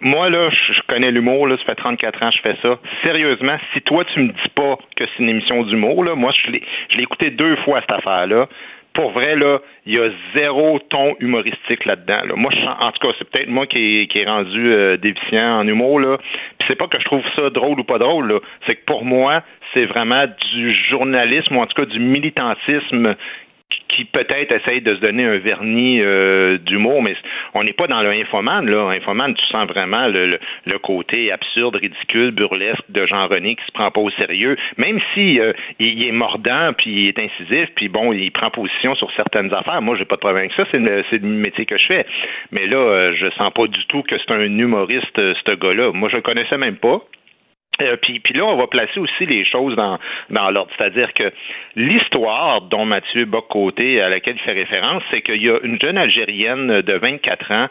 [0.02, 2.80] Moi, là, je connais l'humour, là, ça fait 34 ans que je fais ça.
[3.04, 6.52] Sérieusement, si toi, tu me dis pas que c'est une émission d'humour, là, moi, je
[6.52, 8.48] l'ai écouté deux fois, cette affaire-là
[8.94, 12.22] pour vrai, là, il y a zéro ton humoristique là-dedans.
[12.28, 12.36] Là.
[12.36, 15.68] Moi, je, en tout cas, c'est peut-être moi qui, qui est rendu euh, déficient en
[15.68, 16.00] humour.
[16.00, 16.18] Là.
[16.18, 18.28] Puis c'est pas que je trouve ça drôle ou pas drôle.
[18.28, 18.40] Là.
[18.66, 19.42] C'est que pour moi,
[19.74, 23.16] c'est vraiment du journalisme ou en tout cas du militantisme
[23.88, 27.16] qui peut-être essaye de se donner un vernis euh, d'humour, mais
[27.54, 28.70] on n'est pas dans le infomane.
[28.70, 28.90] Là.
[28.90, 33.92] Infomane, tu sens vraiment le, le, côté absurde, ridicule, burlesque de Jean-René qui se prend
[33.92, 38.14] pas au sérieux, même si euh, il, est mordant, puis il est incisif, puis bon,
[38.14, 39.82] il prend position sur certaines affaires.
[39.82, 42.06] Moi, j'ai pas de problème avec ça, c'est le, le, métier que je fais.
[42.52, 45.92] Mais là, euh, je sens pas du tout que c'est un humoriste, ce gars-là.
[45.94, 47.02] Moi, je le connaissais même pas.
[47.82, 50.72] Euh, puis, là, on va placer aussi les choses dans, dans l'ordre.
[50.78, 51.32] C'est-à-dire que
[51.76, 55.98] l'histoire dont Mathieu Bocoté, à laquelle il fait référence, c'est qu'il y a une jeune
[55.98, 57.68] Algérienne de 24 ans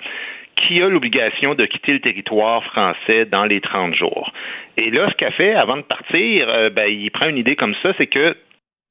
[0.56, 4.32] qui a l'obligation de quitter le territoire français dans les 30 jours.
[4.76, 7.74] Et là, ce qu'elle fait avant de partir, euh, ben, il prend une idée comme
[7.82, 8.36] ça, c'est que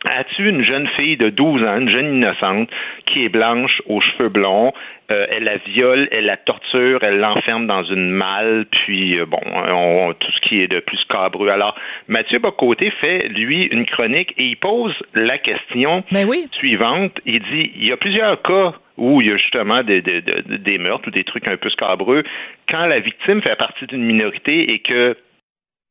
[0.06, 2.70] As-tu une jeune fille de 12 ans, une jeune innocente,
[3.08, 4.72] qui est blanche, aux cheveux blonds,
[5.10, 9.40] euh, elle la viole, elle la torture, elle l'enferme dans une malle, puis euh, bon,
[9.44, 11.50] on, tout ce qui est de plus cabreux.
[11.50, 11.76] Alors,
[12.08, 17.20] Mathieu Bocoté fait, lui, une chronique et il pose la question ben suivante.
[17.26, 20.78] Il dit, il y a plusieurs cas où il y a justement des, des, des
[20.78, 22.24] meurtres ou des trucs un peu scabreux,
[22.70, 25.16] quand la victime fait partie d'une minorité et que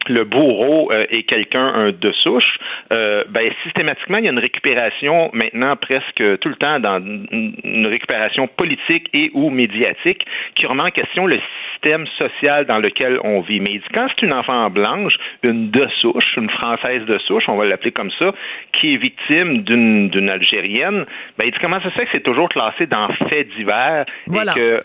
[0.08, 2.58] le bourreau euh, est quelqu'un de souche,
[2.92, 7.86] euh, ben, systématiquement, il y a une récupération maintenant presque tout le temps dans une
[7.86, 11.40] récupération politique et ou médiatique qui remet en question le
[11.72, 13.60] système social dans lequel on vit.
[13.60, 17.64] Mais quand c'est une enfant blanche, une de souche, une française de souche, on va
[17.66, 18.32] l'appeler comme ça,
[18.72, 21.04] qui est victime d'une Algérienne,
[21.38, 24.54] ben, il dit comment ça se fait que c'est toujours classé dans faits divers et
[24.54, 24.80] que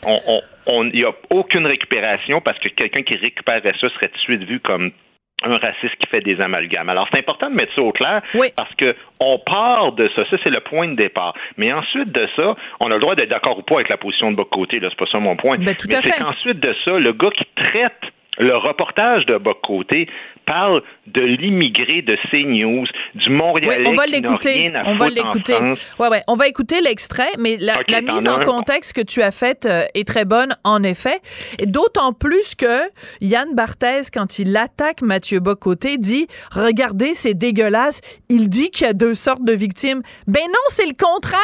[0.67, 4.19] on, il n'y a aucune récupération parce que quelqu'un qui récupérerait ça serait tout de
[4.19, 4.91] suite vu comme
[5.43, 6.89] un raciste qui fait des amalgames.
[6.89, 8.21] Alors, c'est important de mettre ça au clair
[8.55, 10.23] parce que on part de ça.
[10.29, 11.33] Ça, c'est le point de départ.
[11.57, 14.31] Mais ensuite de ça, on a le droit d'être d'accord ou pas avec la position
[14.31, 14.79] de votre côté.
[14.79, 15.57] Là, c'est pas ça mon point.
[15.57, 18.01] Ben, Mais c'est qu'ensuite de ça, le gars qui traite
[18.37, 20.07] le reportage de bas côté
[20.45, 22.85] parle de l'immigré de CNews,
[23.15, 24.71] du Montréalais on va l'écouter.
[24.85, 25.57] On va l'écouter.
[25.99, 26.21] Ouais, ouais.
[26.27, 30.07] On va écouter l'extrait, mais la, mise en contexte que tu as faite euh, est
[30.07, 31.19] très bonne, en effet.
[31.57, 32.81] Et d'autant plus que
[33.19, 38.01] Yann Barthès, quand il attaque Mathieu Bocoté, dit Regardez, c'est dégueulasse.
[38.29, 40.01] Il dit qu'il y a deux sortes de victimes.
[40.27, 41.41] Ben non, c'est le contraire.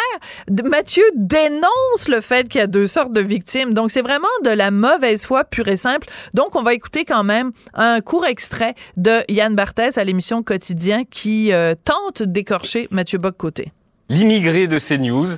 [0.65, 3.73] Mathieu dénonce le fait qu'il y a deux sortes de victimes.
[3.73, 6.07] Donc, c'est vraiment de la mauvaise foi pure et simple.
[6.33, 11.03] Donc, on va écouter quand même un court extrait de Yann Barthès à l'émission Quotidien
[11.03, 13.71] qui euh, tente d'écorcher Mathieu Bock-Côté.
[14.07, 15.29] L'immigré de CNews,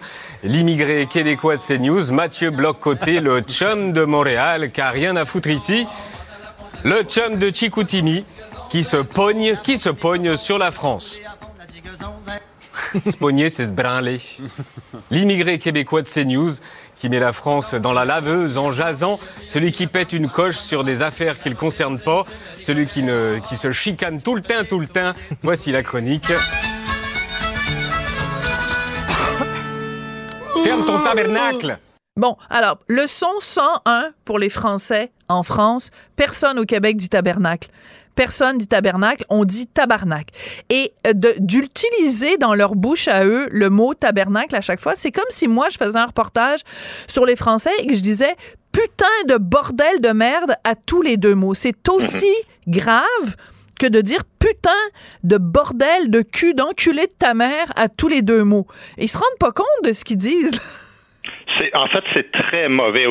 [0.44, 5.48] l'immigré québécois de CNews, Mathieu Bloc-Côté, le chum de Montréal, qui a rien à foutre
[5.48, 5.88] ici,
[6.84, 8.26] le chum de Chicoutimi,
[8.70, 11.18] qui se pogne, qui se pogne sur la France.
[13.06, 14.20] se pogner, c'est se branler.
[15.12, 16.52] L'immigré québécois de CNews,
[17.00, 20.84] qui met la France dans la laveuse en jasant, celui qui pète une coche sur
[20.84, 22.26] des affaires qui ne concernent pas,
[22.60, 25.14] celui qui, ne, qui se chicane tout le temps, tout le temps.
[25.42, 26.32] Voici la chronique.
[30.64, 31.80] Ferme ton tabernacle
[32.20, 35.90] Bon, alors, leçon 101 pour les Français en France.
[36.18, 37.70] Personne au Québec dit tabernacle
[38.16, 40.28] personne dit tabernacle, on dit tabarnak.
[40.70, 45.12] Et euh, d'utiliser dans leur bouche à eux le mot tabernacle à chaque fois, c'est
[45.12, 46.60] comme si moi je faisais un reportage
[47.08, 48.36] sur les Français et que je disais
[48.74, 51.56] putain de bordel de merde à tous les deux mots.
[51.56, 52.34] C'est aussi
[52.68, 53.38] grave
[53.80, 54.72] que de dire putain
[55.24, 58.68] de bordel de cul d'enculé de ta mère à tous les deux mots.
[58.98, 60.60] ils se rendent pas compte de ce qu'ils disent
[61.74, 63.06] en fait c'est très mauvais.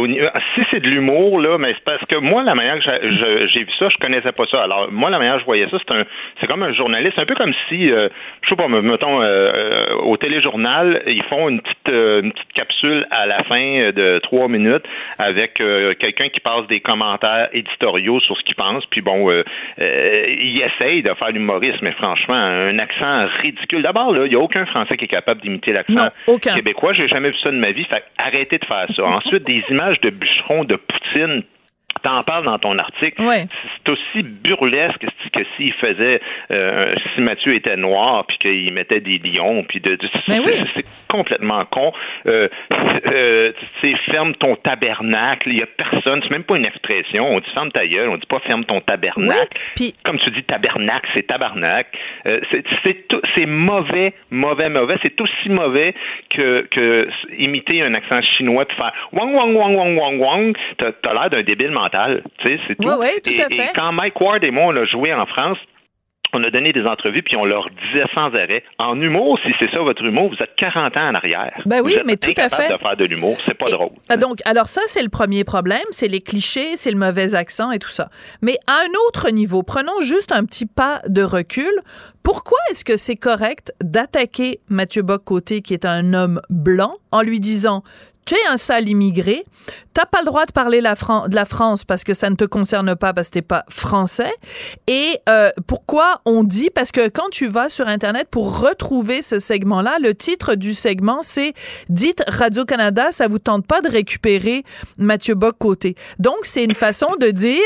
[0.54, 3.08] Si c'est de l'humour là, mais c'est parce que moi la manière que
[3.48, 4.62] j'ai vu ça, je connaissais pas ça.
[4.62, 6.04] Alors moi la manière que je voyais ça, c'est un,
[6.40, 8.08] c'est comme un journaliste, un peu comme si, euh,
[8.42, 13.06] je sais pas, mettons euh, euh, au téléjournal, ils font une petite une petite capsule
[13.10, 14.84] à la fin de trois minutes
[15.18, 19.30] avec quelqu'un qui passe des commentaires éditoriaux sur ce qu'il pense, puis bon,
[19.78, 23.82] il essaye de faire l'humorisme, mais franchement, un accent ridicule.
[23.82, 26.08] D'abord là, il y a aucun Français qui est capable d'imiter l'accent
[26.54, 26.92] québécois.
[26.92, 27.84] J'ai jamais vu ça de ma vie.
[27.84, 29.02] Fait arrêtez de faire ça.
[29.02, 31.42] Ensuite, des images de bûcherons de Poutine
[32.02, 33.22] T'en parles dans ton article.
[33.22, 39.18] C'est aussi burlesque que s'il faisait, euh, si Mathieu était noir, puis qu'il mettait des
[39.18, 39.96] lions, puis de,
[41.08, 41.92] complètement con.
[42.26, 42.48] Euh,
[43.08, 43.48] euh,
[44.10, 45.48] ferme ton tabernacle.
[45.50, 46.20] Il y a personne.
[46.22, 47.26] C'est même pas une expression.
[47.28, 48.08] On dit ferme ta gueule.
[48.08, 49.58] On dit pas ferme ton tabernacle.
[50.04, 51.86] Comme tu dis tabernacle, c'est tabarnak.
[52.26, 52.40] Euh,
[53.34, 54.96] c'est mauvais, mauvais, mauvais.
[55.02, 55.94] C'est aussi mauvais
[56.30, 57.08] que, que
[57.38, 60.56] imiter un accent chinois de faire wang wang wang wang wang wang.
[60.78, 61.87] T'as as, l'air d'un débile mental.
[61.90, 62.88] Tu sais, c'est tout.
[62.88, 63.56] Oui, tout et, à fait.
[63.56, 65.58] Et quand Mike Ward et moi on a joué en France
[66.32, 69.70] on a donné des entrevues, puis on leur disait sans arrêt, en humour, si c'est
[69.70, 71.60] ça votre humour, vous êtes 40 ans en arrière.
[71.66, 72.72] Ben oui, vous êtes mais tout à fait.
[72.72, 73.90] de faire de l'humour, c'est pas drôle.
[74.08, 77.70] Ah, donc, alors ça, c'est le premier problème, c'est les clichés, c'est le mauvais accent
[77.70, 78.10] et tout ça.
[78.42, 81.72] Mais à un autre niveau, prenons juste un petit pas de recul.
[82.22, 87.40] Pourquoi est-ce que c'est correct d'attaquer Mathieu Bock-Côté, qui est un homme blanc, en lui
[87.40, 87.82] disant
[88.28, 89.42] tu es un sale immigré,
[89.94, 92.44] t'as pas le droit de parler la de la France parce que ça ne te
[92.44, 94.32] concerne pas parce que t'es pas français.
[94.86, 99.38] Et euh, pourquoi on dit parce que quand tu vas sur internet pour retrouver ce
[99.38, 101.54] segment-là, le titre du segment c'est
[101.88, 104.62] dites Radio Canada, ça vous tente pas de récupérer
[104.98, 105.94] Mathieu Bock côté.
[106.18, 107.62] Donc c'est une façon de dire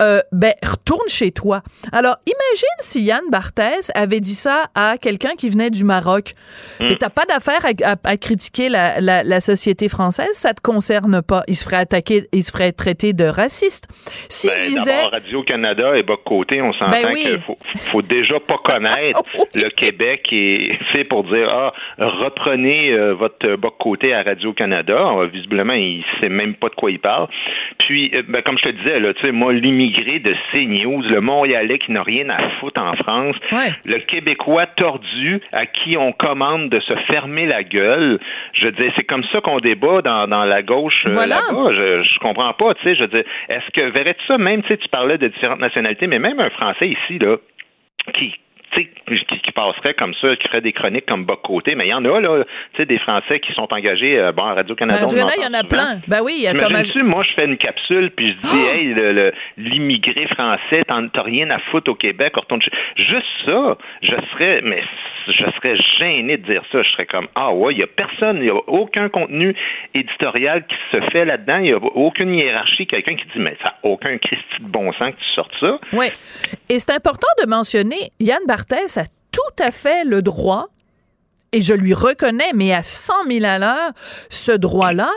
[0.00, 1.62] euh, ben retourne chez toi.
[1.92, 6.34] Alors imagine si Yann Barthès avait dit ça à quelqu'un qui venait du Maroc.
[6.80, 6.94] Mm.
[6.98, 11.42] t'as pas d'affaire à, critiquer la, la, la société française française, ça te concerne pas.
[11.48, 13.88] Il se ferait attaquer, il se ferait traiter de raciste.
[14.30, 17.58] S'il ben, disait Radio-Canada et Boc Côté, on s'entend ben qu'il faut,
[17.90, 19.20] faut, déjà pas connaître
[19.54, 25.26] le Québec et c'est pour dire ah reprenez euh, votre Boc Côté à Radio-Canada.
[25.32, 27.26] Visiblement, il sait même pas de quoi il parle.
[27.78, 31.20] Puis, euh, ben, comme je te disais, là, tu sais, moi, l'immigré de CNews, le
[31.20, 33.34] Montréalais qui n'a rien à foutre en France,
[33.84, 38.20] le Québécois tordu à qui on commande de se fermer la gueule.
[38.52, 41.72] Je dis, c'est comme ça qu'on débat dans, la gauche euh, là-bas.
[41.72, 42.94] Je, je comprends pas, tu sais.
[42.94, 46.18] Je veux est-ce que verrais-tu ça même, tu sais, tu parlais de différentes nationalités, mais
[46.18, 47.36] même un Français ici, là,
[48.14, 48.34] qui,
[48.84, 51.94] qui, qui passerait comme ça, qui ferait des chroniques comme Boc Côté, mais il y
[51.94, 55.00] en a, là, tu sais, des Français qui sont engagés, euh, bon, à Radio-Canada.
[55.02, 56.00] Radio-Canada, il y en a plein.
[56.08, 56.82] Ben oui, il y a Thomas...
[57.04, 58.74] moi, je fais une capsule, puis je dis, oh!
[58.74, 62.60] hey, l'immigré français, t'as rien à foutre au Québec, retourne
[62.96, 64.82] Juste ça, je serais, mais
[65.28, 66.82] je serais gêné de dire ça.
[66.82, 69.54] Je serais comme, ah ouais, il y a personne, il n'y a aucun contenu
[69.94, 73.68] éditorial qui se fait là-dedans, il n'y a aucune hiérarchie, quelqu'un qui dit, mais ça
[73.68, 75.78] n'a aucun Christi de bon sens que tu sortes ça.
[75.92, 76.06] Oui.
[76.68, 80.68] Et c'est important de mentionner, Yann A tout à fait le droit,
[81.52, 83.92] et je lui reconnais, mais à 100 000 à l'heure,
[84.30, 85.10] ce droit-là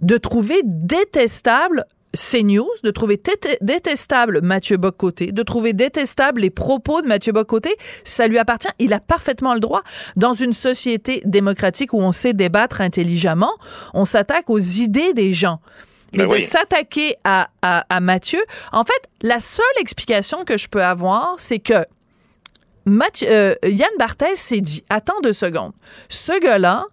[0.00, 3.20] de trouver détestable CNews, de trouver
[3.60, 8.68] détestable Mathieu Bocoté, de trouver détestable les propos de Mathieu Bocoté, ça lui appartient.
[8.78, 9.82] Il a parfaitement le droit.
[10.16, 13.52] Dans une société démocratique où on sait débattre intelligemment,
[13.92, 15.60] on s'attaque aux idées des gens.
[16.12, 18.40] Mais ben de s'attaquer à, à, Mathieu,
[18.72, 21.84] en fait, la seule explication que je peux avoir, c'est que
[22.86, 25.72] Mathieu, euh, Yann Barthès s'est dit, attends deux secondes,
[26.08, 26.84] ce gars-là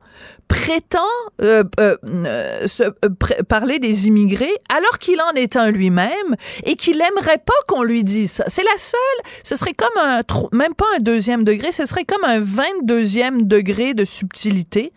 [0.48, 1.00] prétend
[1.42, 2.84] euh, euh, se,
[3.44, 8.04] parler des immigrés alors qu'il en est un lui-même et qu'il aimerait pas qu'on lui
[8.04, 8.44] dise ça.
[8.48, 9.00] C'est la seule,
[9.44, 13.94] ce serait comme un, même pas un deuxième degré, ce serait comme un 22e degré
[13.94, 14.92] de subtilité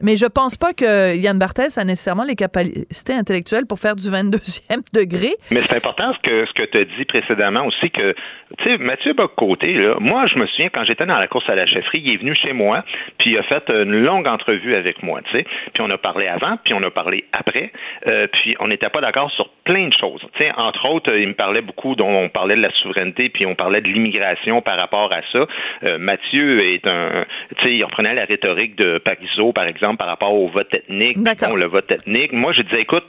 [0.00, 4.08] mais je pense pas que Yann Barthès a nécessairement les capacités intellectuelles pour faire du
[4.08, 5.34] 22e degré.
[5.50, 8.14] Mais c'est important ce que, ce que tu as dit précédemment aussi que,
[8.58, 11.54] tu sais, Mathieu Boccoté, là, moi, je me souviens quand j'étais dans la course à
[11.54, 12.84] la chefferie, il est venu chez moi,
[13.18, 15.44] puis il a fait une longue entrevue avec moi, tu sais.
[15.72, 17.72] Puis on a parlé avant, puis on a parlé après,
[18.06, 20.20] euh, puis on n'était pas d'accord sur plein de choses.
[20.34, 23.46] Tu sais, entre autres, il me parlait beaucoup, dont on parlait de la souveraineté, puis
[23.46, 25.46] on parlait de l'immigration par rapport à ça.
[25.84, 27.24] Euh, Mathieu est un,
[27.56, 31.18] tu sais, il reprenait la rhétorique de Parisot, par exemple, par rapport au vote ethnique,
[31.18, 32.32] bon, le vote ethnique.
[32.32, 33.04] Moi, je disais, écoute,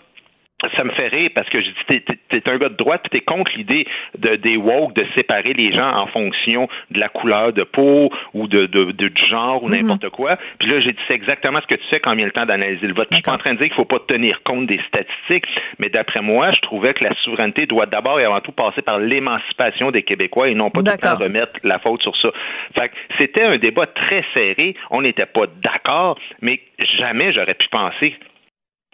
[0.75, 3.19] ça me fait rire parce que je dis t'es, es un gars de droite puis
[3.19, 3.85] t'es contre l'idée
[4.17, 8.47] de, des woke de séparer les gens en fonction de la couleur de peau ou
[8.47, 9.81] de, de, de du genre ou mhm.
[9.81, 10.37] n'importe quoi.
[10.59, 12.87] Puis là j'ai dit c'est exactement ce que tu fais quand vient le temps d'analyser
[12.87, 13.07] le vote.
[13.11, 15.45] Je suis pas en train de dire qu'il faut pas tenir compte des statistiques,
[15.79, 18.99] mais d'après moi je trouvais que la souveraineté doit d'abord et avant tout passer par
[18.99, 22.29] l'émancipation des Québécois et non pas tout le temps remettre la faute sur ça.
[22.79, 24.75] Fait que c'était un débat très serré.
[24.89, 26.61] On n'était pas d'accord, mais
[26.97, 28.15] jamais j'aurais pu penser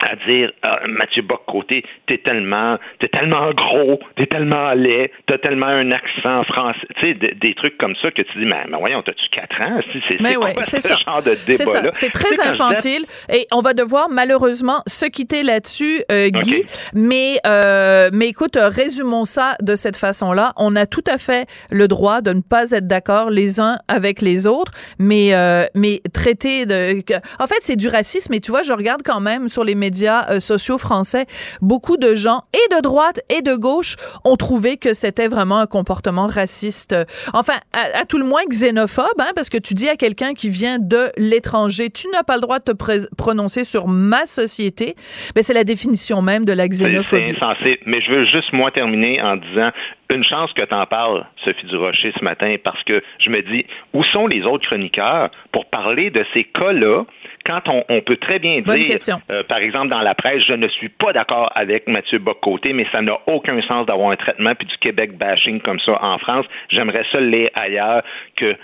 [0.02, 5.38] à dire ah, Mathieu Bock côté t'es tellement t'es tellement gros t'es tellement laid t'as
[5.38, 9.02] tellement un accent français tu sais des, trucs comme ça que tu dis mais, voyons
[9.04, 13.48] t'as-tu quatre ans c'est mais ouais, c'est ce genre de débat c'est très infantile et
[13.52, 16.64] on va devoir malheureusement se quitter là-dessus euh, Guy.
[16.94, 20.54] Mais euh, mais écoute résumons ça de cette façon-là.
[20.58, 24.22] On a tout à fait le droit de ne pas être d'accord les uns avec
[24.22, 27.02] les autres mais euh, mais traiter de
[27.40, 29.91] en fait c'est du racisme et tu vois je regarde quand même sur les médias
[29.92, 31.26] médias euh, sociaux français,
[31.62, 35.68] beaucoup de gens, et de droite et de gauche, ont trouvé que c'était vraiment un
[35.68, 36.96] comportement raciste.
[37.34, 40.80] Enfin, à, tout le moins xénophobe, hein, parce que tu dis à quelqu'un qui vient
[40.80, 44.96] de l'étranger, tu n'as pas le droit de te prononcer sur ma société.
[45.36, 47.26] Ben, c'est la définition même de la xénophobie.
[47.26, 47.80] C'est insensé.
[47.86, 49.72] Mais je veux juste, moi, terminer en disant
[50.10, 53.66] une chance que tu en parles, Sophie Durocher, ce matin, parce que je me dis,
[53.94, 57.04] où sont les autres chroniqueurs pour parler de ces cas-là
[57.46, 58.98] quand on, peut très bien dire,
[59.30, 62.86] euh, par exemple, dans la presse, je ne suis pas d'accord avec Mathieu Boccoté, mais
[62.92, 66.46] ça n'a aucun sens d'avoir un traitement puis du Québec bashing comme ça en France.
[66.70, 68.04] J'aimerais ça lire ailleurs
[68.36, 68.56] que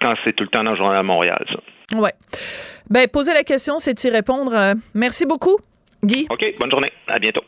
[0.00, 1.98] quand c'est tout le temps dans le Journal de Montréal, ça.
[1.98, 2.12] Ouais.
[2.90, 4.54] Ben, poser la question, c'est y répondre.
[4.54, 5.58] Euh, merci beaucoup,
[6.04, 6.26] Guy.
[6.30, 6.92] OK, bonne journée.
[7.06, 7.42] À bientôt.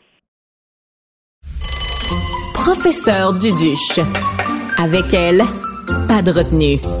[2.53, 3.99] Professeur Duduche.
[4.77, 5.41] Avec elle,
[6.07, 7.00] pas de retenue.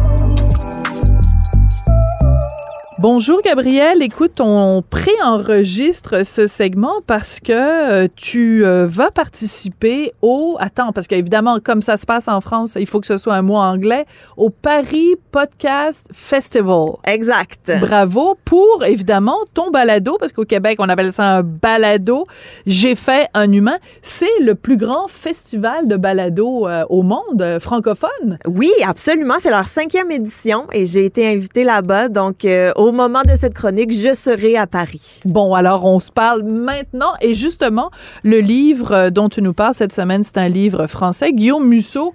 [3.01, 10.55] Bonjour Gabriel, écoute, on préenregistre ce segment parce que euh, tu euh, vas participer au
[10.59, 13.41] attends parce qu'évidemment comme ça se passe en France, il faut que ce soit un
[13.41, 14.05] mot anglais
[14.37, 16.91] au Paris Podcast Festival.
[17.05, 17.71] Exact.
[17.81, 22.27] Bravo pour évidemment ton balado parce qu'au Québec on appelle ça un balado.
[22.67, 28.37] J'ai fait un humain, c'est le plus grand festival de balado euh, au monde francophone.
[28.45, 32.45] Oui, absolument, c'est leur cinquième édition et j'ai été invitée là-bas donc
[32.75, 35.21] au au moment de cette chronique, je serai à Paris.
[35.23, 37.13] Bon, alors on se parle maintenant.
[37.21, 37.89] Et justement,
[38.25, 41.31] le livre euh, dont tu nous parles cette semaine, c'est un livre français.
[41.31, 42.13] Guillaume Musso.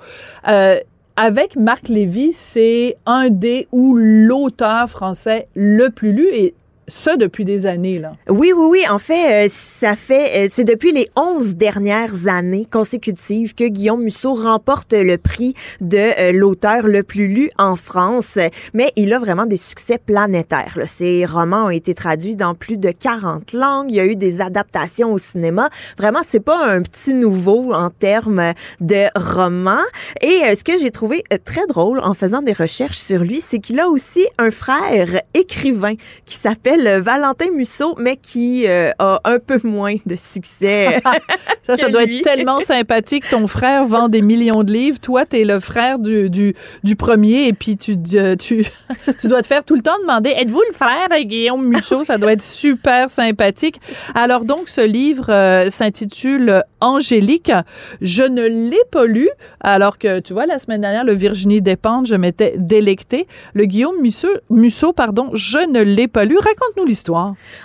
[0.48, 0.78] Euh,
[1.16, 6.52] avec Marc Lévy, c'est un des ou l'auteur français le plus lu et
[6.88, 8.12] ça depuis des années, là.
[8.28, 8.82] Oui, oui, oui.
[8.88, 14.02] En fait, euh, ça fait, euh, c'est depuis les onze dernières années consécutives que Guillaume
[14.02, 18.38] Musso remporte le prix de euh, l'auteur le plus lu en France.
[18.74, 20.74] Mais il a vraiment des succès planétaires.
[20.76, 20.86] Là.
[20.86, 23.90] Ses romans ont été traduits dans plus de 40 langues.
[23.90, 25.68] Il y a eu des adaptations au cinéma.
[25.98, 29.84] Vraiment, c'est pas un petit nouveau en termes de romans.
[30.20, 33.80] Et ce que j'ai trouvé très drôle en faisant des recherches sur lui, c'est qu'il
[33.80, 39.60] a aussi un frère écrivain qui s'appelle Valentin Musso, mais qui euh, a un peu
[39.64, 41.00] moins de succès.
[41.62, 43.24] ça, ça doit être tellement sympathique.
[43.30, 44.98] Ton frère vend des millions de livres.
[45.00, 48.66] Toi, tu es le frère du, du, premier et puis tu, euh, tu,
[49.20, 52.04] tu dois te faire tout le temps demander êtes-vous le frère de Guillaume Musso?
[52.04, 53.80] Ça doit être super sympathique.
[54.14, 57.52] Alors, donc, ce livre euh, s'intitule Angélique.
[58.00, 59.28] Je ne l'ai pas lu,
[59.60, 63.26] alors que, tu vois, la semaine dernière, le Virginie Despentes, je m'étais délectée.
[63.54, 66.36] Le Guillaume Musso, Musso pardon, je ne l'ai pas lu.
[66.36, 66.65] Raconte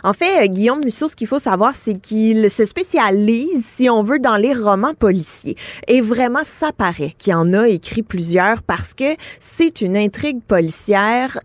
[0.03, 4.03] En fait, euh, Guillaume Musso, ce qu'il faut savoir, c'est qu'il se spécialise, si on
[4.03, 5.55] veut, dans les romans policiers.
[5.87, 11.39] Et vraiment, ça paraît qu'il en a écrit plusieurs parce que c'est une intrigue policière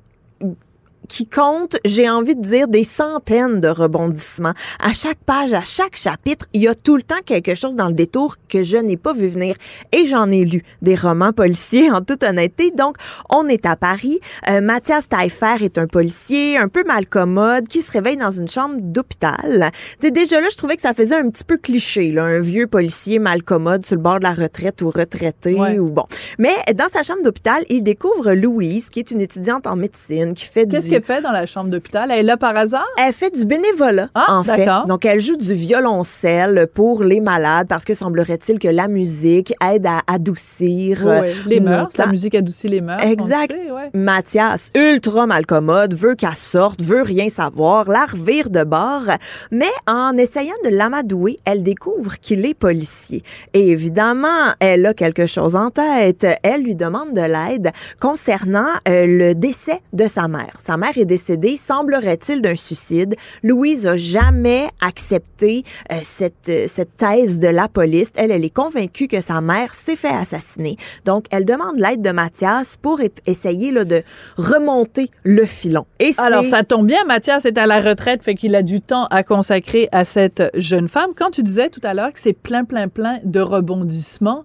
[1.07, 4.55] qui compte, j'ai envie de dire, des centaines de rebondissements.
[4.81, 7.89] À chaque page, à chaque chapitre, il y a tout le temps quelque chose dans
[7.89, 9.57] le détour que je n'ai pas vu venir.
[9.93, 12.71] Et j'en ai lu des romans policiers, en toute honnêteté.
[12.71, 12.97] Donc,
[13.31, 14.21] on est à Paris.
[14.49, 18.77] Euh, Mathias Taillefer est un policier un peu malcommode qui se réveille dans une chambre
[18.81, 19.71] d'hôpital.
[20.01, 22.67] C'est déjà là, je trouvais que ça faisait un petit peu cliché, là, un vieux
[22.67, 26.05] policier malcommode sur le bord de la retraite ou retraité ou bon.
[26.39, 30.47] Mais dans sa chambre d'hôpital, il découvre Louise, qui est une étudiante en médecine, qui
[30.47, 32.11] fait du fait dans la chambre d'hôpital?
[32.11, 32.87] Elle est là par hasard?
[32.99, 34.69] Elle fait du bénévolat, ah, en fait.
[34.87, 39.87] Donc, elle joue du violoncelle pour les malades parce que semblerait-il que la musique aide
[39.87, 41.89] à adoucir oui, les mœurs.
[41.97, 43.03] La musique adoucit les mœurs.
[43.03, 43.55] Exact.
[43.95, 49.05] Mathias, ultra malcommode, veut qu'elle sorte, veut rien savoir, la revire de bord.
[49.51, 53.23] Mais en essayant de l'amadouer, elle découvre qu'il est policier.
[53.55, 56.27] Et évidemment, elle a quelque chose en tête.
[56.43, 60.55] Elle lui demande de l'aide concernant euh, le décès de sa mère.
[60.59, 63.17] Sa mère est décédée, semblerait-il, d'un suicide.
[63.43, 68.11] Louise a jamais accepté euh, cette, euh, cette thèse de la police.
[68.15, 70.77] Elle, elle est convaincue que sa mère s'est fait assassiner.
[71.05, 74.03] Donc, elle demande l'aide de Mathias pour essayer là, de
[74.37, 75.87] remonter le filon.
[75.99, 79.07] Et Alors, ça tombe bien, Mathias est à la retraite, fait qu'il a du temps
[79.07, 81.11] à consacrer à cette jeune femme.
[81.17, 84.45] Quand tu disais tout à l'heure que c'est plein, plein, plein de rebondissements,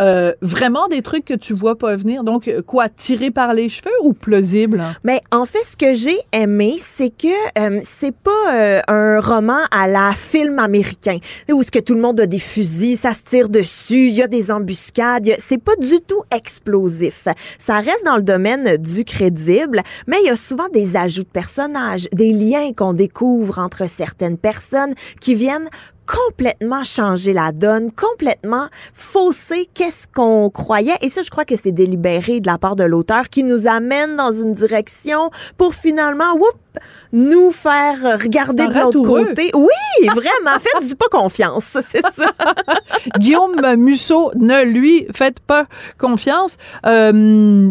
[0.00, 2.24] euh, vraiment des trucs que tu vois pas venir.
[2.24, 4.82] Donc, quoi, tiré par les cheveux ou plausible?
[5.04, 7.28] Mais en fait, ce que j'ai aimé, c'est que
[7.58, 11.18] euh, c'est pas euh, un roman à la film américain
[11.50, 14.22] où ce que tout le monde a des fusils, ça se tire dessus, il y
[14.22, 15.36] a des embuscades.
[15.46, 17.28] C'est pas du tout explosif.
[17.58, 21.28] Ça reste dans le domaine du crédible, mais il y a souvent des ajouts de
[21.28, 25.68] personnages, des liens qu'on découvre entre certaines personnes qui viennent
[26.12, 30.96] complètement changé la donne, complètement faussé qu'est-ce qu'on croyait.
[31.00, 34.16] Et ça, je crois que c'est délibéré de la part de l'auteur qui nous amène
[34.16, 36.58] dans une direction pour finalement, whoop,
[37.12, 39.50] nous faire regarder de l'autre côté.
[39.54, 40.58] Oui, vraiment.
[40.60, 42.32] Faites-y pas confiance, c'est ça.
[43.18, 45.66] Guillaume Musso, ne lui faites pas
[45.98, 46.56] confiance.
[46.86, 47.70] Euh,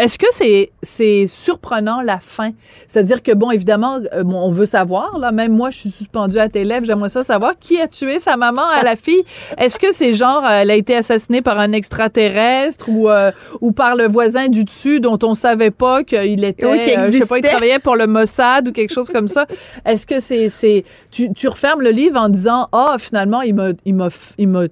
[0.00, 2.52] est-ce que c'est c'est surprenant la fin?
[2.86, 6.38] C'est-à-dire que bon évidemment euh, bon, on veut savoir là même moi je suis suspendue
[6.38, 9.22] à tes lèvres, j'aimerais ça savoir qui a tué sa maman à la fille.
[9.58, 13.30] Est-ce que c'est genre euh, elle a été assassinée par un extraterrestre ou euh,
[13.60, 16.80] ou par le voisin du dessus dont on savait pas qu'il était Oui,
[17.12, 19.46] je sais pas il travaillait pour le Mossad ou quelque chose comme ça?
[19.84, 23.68] Est-ce que c'est c'est tu, tu refermes le livre en disant ah finalement il m'a
[23.84, 24.62] il m'a il m'a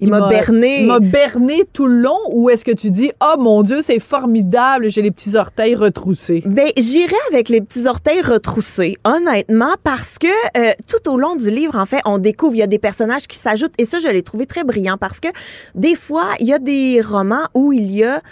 [0.00, 0.80] Il m'a berné.
[0.80, 4.00] Il m'a berné tout le long ou est-ce que tu dis oh mon dieu c'est
[4.00, 10.18] formidable j'ai les petits orteils retroussés Ben, j'irais avec les petits orteils retroussés, honnêtement, parce
[10.18, 10.26] que
[10.56, 13.26] euh, tout au long du livre, en fait, on découvre, il y a des personnages
[13.26, 15.28] qui s'ajoutent, et ça, je l'ai trouvé très brillant, parce que
[15.74, 18.22] des fois, il y a des romans où il y a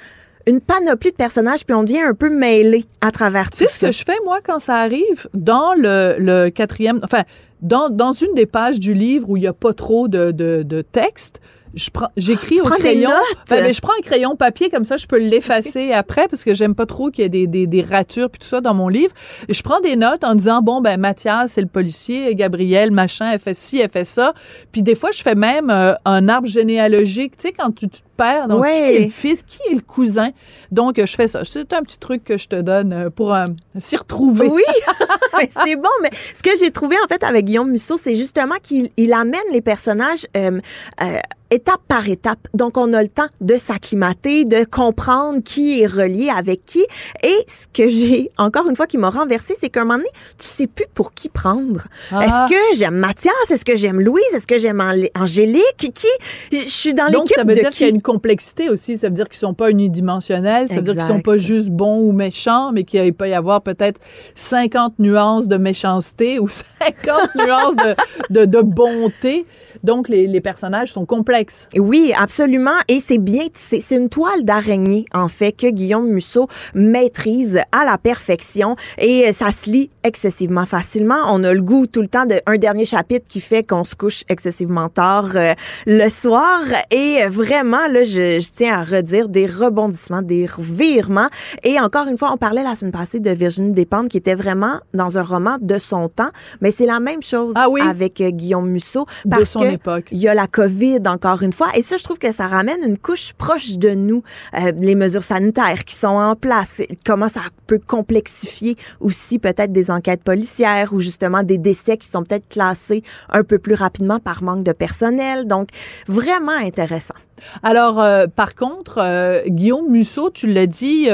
[0.46, 3.70] une panoplie de personnages, puis on devient un peu mêlé à travers tout Tu sais
[3.70, 3.86] ce ça.
[3.88, 7.22] que je fais, moi, quand ça arrive, dans le, le quatrième, enfin,
[7.60, 10.62] dans, dans une des pages du livre où il n'y a pas trop de, de,
[10.64, 11.40] de texte,
[11.74, 13.10] je prends, j'écris au crayon.
[13.10, 13.18] notes?
[13.48, 16.54] Ben, ben, je prends un crayon papier, comme ça, je peux l'effacer après, parce que
[16.54, 18.88] j'aime pas trop qu'il y ait des, des, des ratures puis tout ça dans mon
[18.88, 19.12] livre.
[19.48, 23.30] Et je prends des notes en disant, bon, ben, Mathias, c'est le policier, Gabriel, machin,
[23.32, 24.34] elle fait ci, elle fait ça.
[24.72, 28.00] Puis des fois, je fais même euh, un arbre généalogique, tu sais, quand tu, tu
[28.00, 28.70] te perds, donc Ouais.
[28.90, 30.30] qui est le fils, qui est le cousin?
[30.70, 31.44] Donc, je fais ça.
[31.44, 33.46] C'est un petit truc que je te donne euh, pour euh,
[33.78, 34.48] s'y retrouver.
[34.48, 34.62] Oui,
[35.64, 35.88] c'est bon.
[36.02, 39.40] Mais ce que j'ai trouvé en fait avec Guillaume Musso, c'est justement qu'il il amène
[39.52, 40.60] les personnages euh,
[41.02, 41.18] euh,
[41.52, 42.38] étape par étape.
[42.54, 46.84] Donc, on a le temps de s'acclimater, de comprendre qui est relié avec qui.
[47.22, 50.10] Et ce que j'ai, encore une fois, qui m'a renversé, c'est qu'à un moment donné,
[50.38, 51.82] tu sais plus pour qui prendre.
[52.10, 52.24] Ah.
[52.48, 53.32] Est-ce que j'aime Mathias?
[53.50, 54.22] Est-ce que j'aime Louise?
[54.34, 55.92] Est-ce que j'aime Angé- Angélique?
[55.94, 56.06] Qui?
[56.52, 58.96] Je suis dans l'équipe ça veut de dire qu'il y a une complexité aussi.
[58.98, 60.68] Ça veut dire qu'ils sont pas unidimensionnels.
[60.68, 63.62] Ça veut dire qu'ils sont pas juste bons ou méchants, mais qu'il peut y avoir
[63.62, 64.00] peut-être
[64.34, 69.44] 50 nuances de méchanceté ou 50 nuances de, de, de bonté.
[69.84, 71.41] Donc, les, les personnages sont complexes.
[71.76, 72.70] Oui, absolument.
[72.88, 77.98] Et c'est bien, c'est une toile d'araignée, en fait, que Guillaume Musso maîtrise à la
[77.98, 78.76] perfection.
[78.98, 81.16] Et euh, ça se lit excessivement facilement.
[81.28, 84.24] On a le goût tout le temps d'un dernier chapitre qui fait qu'on se couche
[84.28, 85.54] excessivement tard euh,
[85.86, 86.60] le soir.
[86.90, 91.28] Et euh, vraiment, là, je, je tiens à redire des rebondissements, des revirements.
[91.62, 94.78] Et encore une fois, on parlait la semaine passée de Virginie Despentes, qui était vraiment
[94.94, 96.30] dans un roman de son temps.
[96.60, 97.80] Mais c'est la même chose Ah oui?
[97.80, 99.06] avec Guillaume Musso.
[99.24, 100.08] De Parce son que époque.
[100.12, 101.68] il y a la COVID, encore une fois.
[101.74, 104.22] Et ça, je trouve que ça ramène une couche proche de nous.
[104.54, 106.82] Euh, les mesures sanitaires qui sont en place.
[107.06, 112.22] Comment ça peut complexifier aussi peut-être des enquêtes policières ou justement des décès qui sont
[112.24, 115.46] peut-être classés un peu plus rapidement par manque de personnel.
[115.46, 115.68] Donc,
[116.08, 117.14] vraiment intéressant.
[117.62, 121.08] Alors, euh, par contre, euh, Guillaume Musso, tu l'as dit,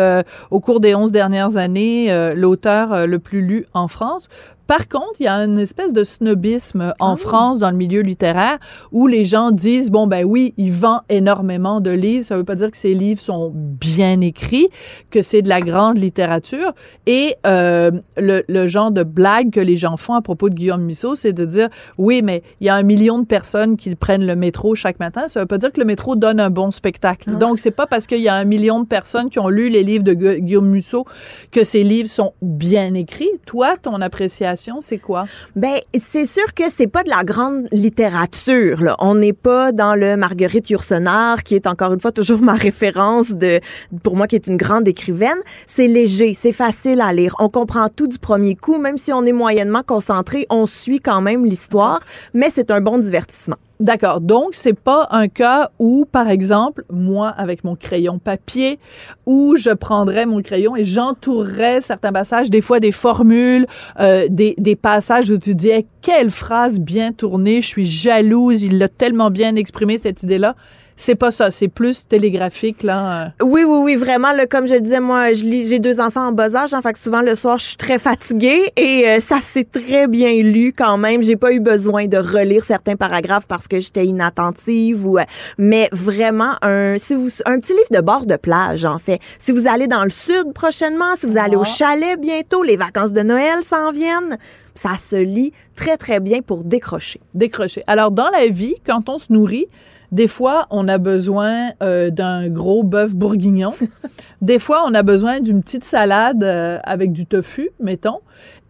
[0.50, 4.28] au cours des 11 dernières années, l'auteur le plus lu en France.
[4.68, 8.58] Par contre, il y a une espèce de snobisme en France dans le milieu littéraire
[8.92, 12.54] où les gens disent bon ben oui, il vend énormément de livres, ça veut pas
[12.54, 14.68] dire que ces livres sont bien écrits,
[15.10, 16.72] que c'est de la grande littérature.
[17.06, 20.82] Et euh, le, le genre de blague que les gens font à propos de Guillaume
[20.82, 24.26] Musso, c'est de dire oui, mais il y a un million de personnes qui prennent
[24.26, 27.38] le métro chaque matin, ça veut pas dire que le métro donne un bon spectacle.
[27.38, 29.82] Donc c'est pas parce qu'il y a un million de personnes qui ont lu les
[29.82, 31.06] livres de Gu- Guillaume Musso
[31.52, 33.30] que ces livres sont bien écrits.
[33.46, 35.26] Toi, ton appréciation, c'est quoi?
[35.56, 38.82] Ben, c'est sûr que c'est pas de la grande littérature.
[38.82, 38.96] Là.
[38.98, 43.30] On n'est pas dans le Marguerite Yourcenar, qui est encore une fois toujours ma référence
[43.30, 43.60] de,
[44.02, 45.38] pour moi, qui est une grande écrivaine.
[45.66, 47.34] C'est léger, c'est facile à lire.
[47.38, 51.20] On comprend tout du premier coup, même si on est moyennement concentré, on suit quand
[51.20, 52.00] même l'histoire,
[52.34, 53.56] mais c'est un bon divertissement.
[53.80, 54.20] D'accord.
[54.20, 58.80] Donc, c'est pas un cas où, par exemple, moi, avec mon crayon papier,
[59.24, 63.66] où je prendrais mon crayon et j'entourerais certains passages, des fois des formules,
[64.00, 68.62] euh, des, des passages où tu dis, Hey, quelle phrase bien tournée, je suis jalouse,
[68.62, 70.56] il l'a tellement bien exprimé, cette idée-là.
[71.00, 73.22] C'est pas ça, c'est plus télégraphique, là.
[73.22, 73.44] euh.
[73.44, 74.32] Oui, oui, oui, vraiment.
[74.32, 76.82] Là, comme je le disais, moi, je lis, j'ai deux enfants en bas âge, en
[76.82, 80.32] fait que souvent le soir, je suis très fatiguée et euh, ça s'est très bien
[80.42, 81.22] lu quand même.
[81.22, 85.22] J'ai pas eu besoin de relire certains paragraphes parce que j'étais inattentive ou, euh,
[85.56, 89.20] mais vraiment un, si vous, un petit livre de bord de plage, en fait.
[89.38, 93.12] Si vous allez dans le sud prochainement, si vous allez au chalet bientôt, les vacances
[93.12, 94.36] de Noël s'en viennent.
[94.74, 97.20] Ça se lit très, très bien pour décrocher.
[97.34, 97.84] décrocher.
[97.86, 99.66] Alors, dans la vie, quand on se nourrit,
[100.10, 103.74] Des fois, on a besoin euh, d'un gros bœuf bourguignon.
[104.42, 108.20] des fois, on a besoin d'une petite salade euh, avec du tofu, mettons.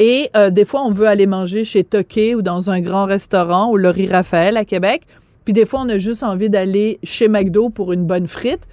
[0.00, 3.70] Et euh, des fois, on veut aller manger chez Toqué ou dans un grand restaurant
[3.70, 5.02] au Laurie Raphaël à Québec.
[5.44, 8.66] Puis des fois, on a juste envie d'aller chez McDo pour une bonne frite.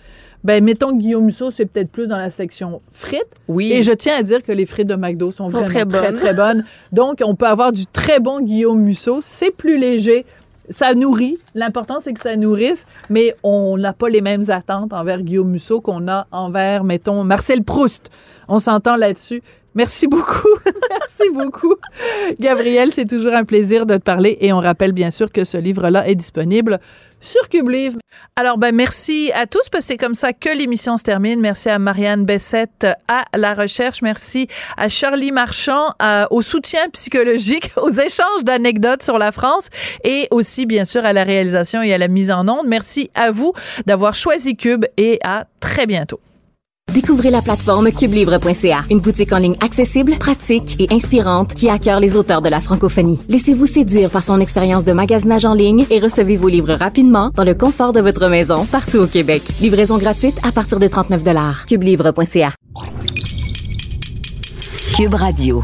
[0.43, 3.23] Ben, mettons que Guillaume Musso, c'est peut-être plus dans la section frites.
[3.47, 3.71] Oui.
[3.73, 6.11] Et je tiens à dire que les frites de McDo sont, Sont vraiment très très,
[6.11, 6.19] bonnes.
[6.19, 6.63] très bonnes.
[6.91, 9.21] Donc, on peut avoir du très bon Guillaume Musso.
[9.23, 10.25] C'est plus léger.
[10.69, 11.37] Ça nourrit.
[11.53, 15.81] L'important, c'est que ça nourrisse, mais on n'a pas les mêmes attentes envers Guillaume Musso
[15.81, 18.09] qu'on a envers, mettons, Marcel Proust.
[18.47, 19.41] On s'entend là-dessus.
[19.75, 20.47] Merci beaucoup.
[20.89, 21.75] Merci beaucoup.
[22.39, 25.57] Gabriel, c'est toujours un plaisir de te parler et on rappelle bien sûr que ce
[25.57, 26.79] livre-là est disponible
[27.19, 27.97] sur Cube Livre.
[28.35, 31.41] Alors, ben, merci à tous parce que c'est comme ça que l'émission se termine.
[31.41, 34.01] Merci à Marianne Bessette à la recherche.
[34.01, 34.47] Merci
[34.77, 35.93] à Charlie Marchand
[36.29, 39.69] au soutien psychologique, aux échanges d'anecdotes sur la France
[40.03, 42.67] et aussi, bien sûr, à la réalisation et à la mise en onde.
[42.67, 43.53] Merci à vous
[43.85, 46.19] d'avoir choisi Cube et à très bientôt.
[46.93, 52.15] Découvrez la plateforme cubelivre.ca, une boutique en ligne accessible, pratique et inspirante qui accueille les
[52.15, 53.19] auteurs de la francophonie.
[53.27, 57.43] Laissez-vous séduire par son expérience de magasinage en ligne et recevez vos livres rapidement dans
[57.43, 59.41] le confort de votre maison partout au Québec.
[59.61, 61.23] Livraison gratuite à partir de 39
[61.67, 62.53] cubelivre.ca.
[64.95, 65.63] Cube Radio.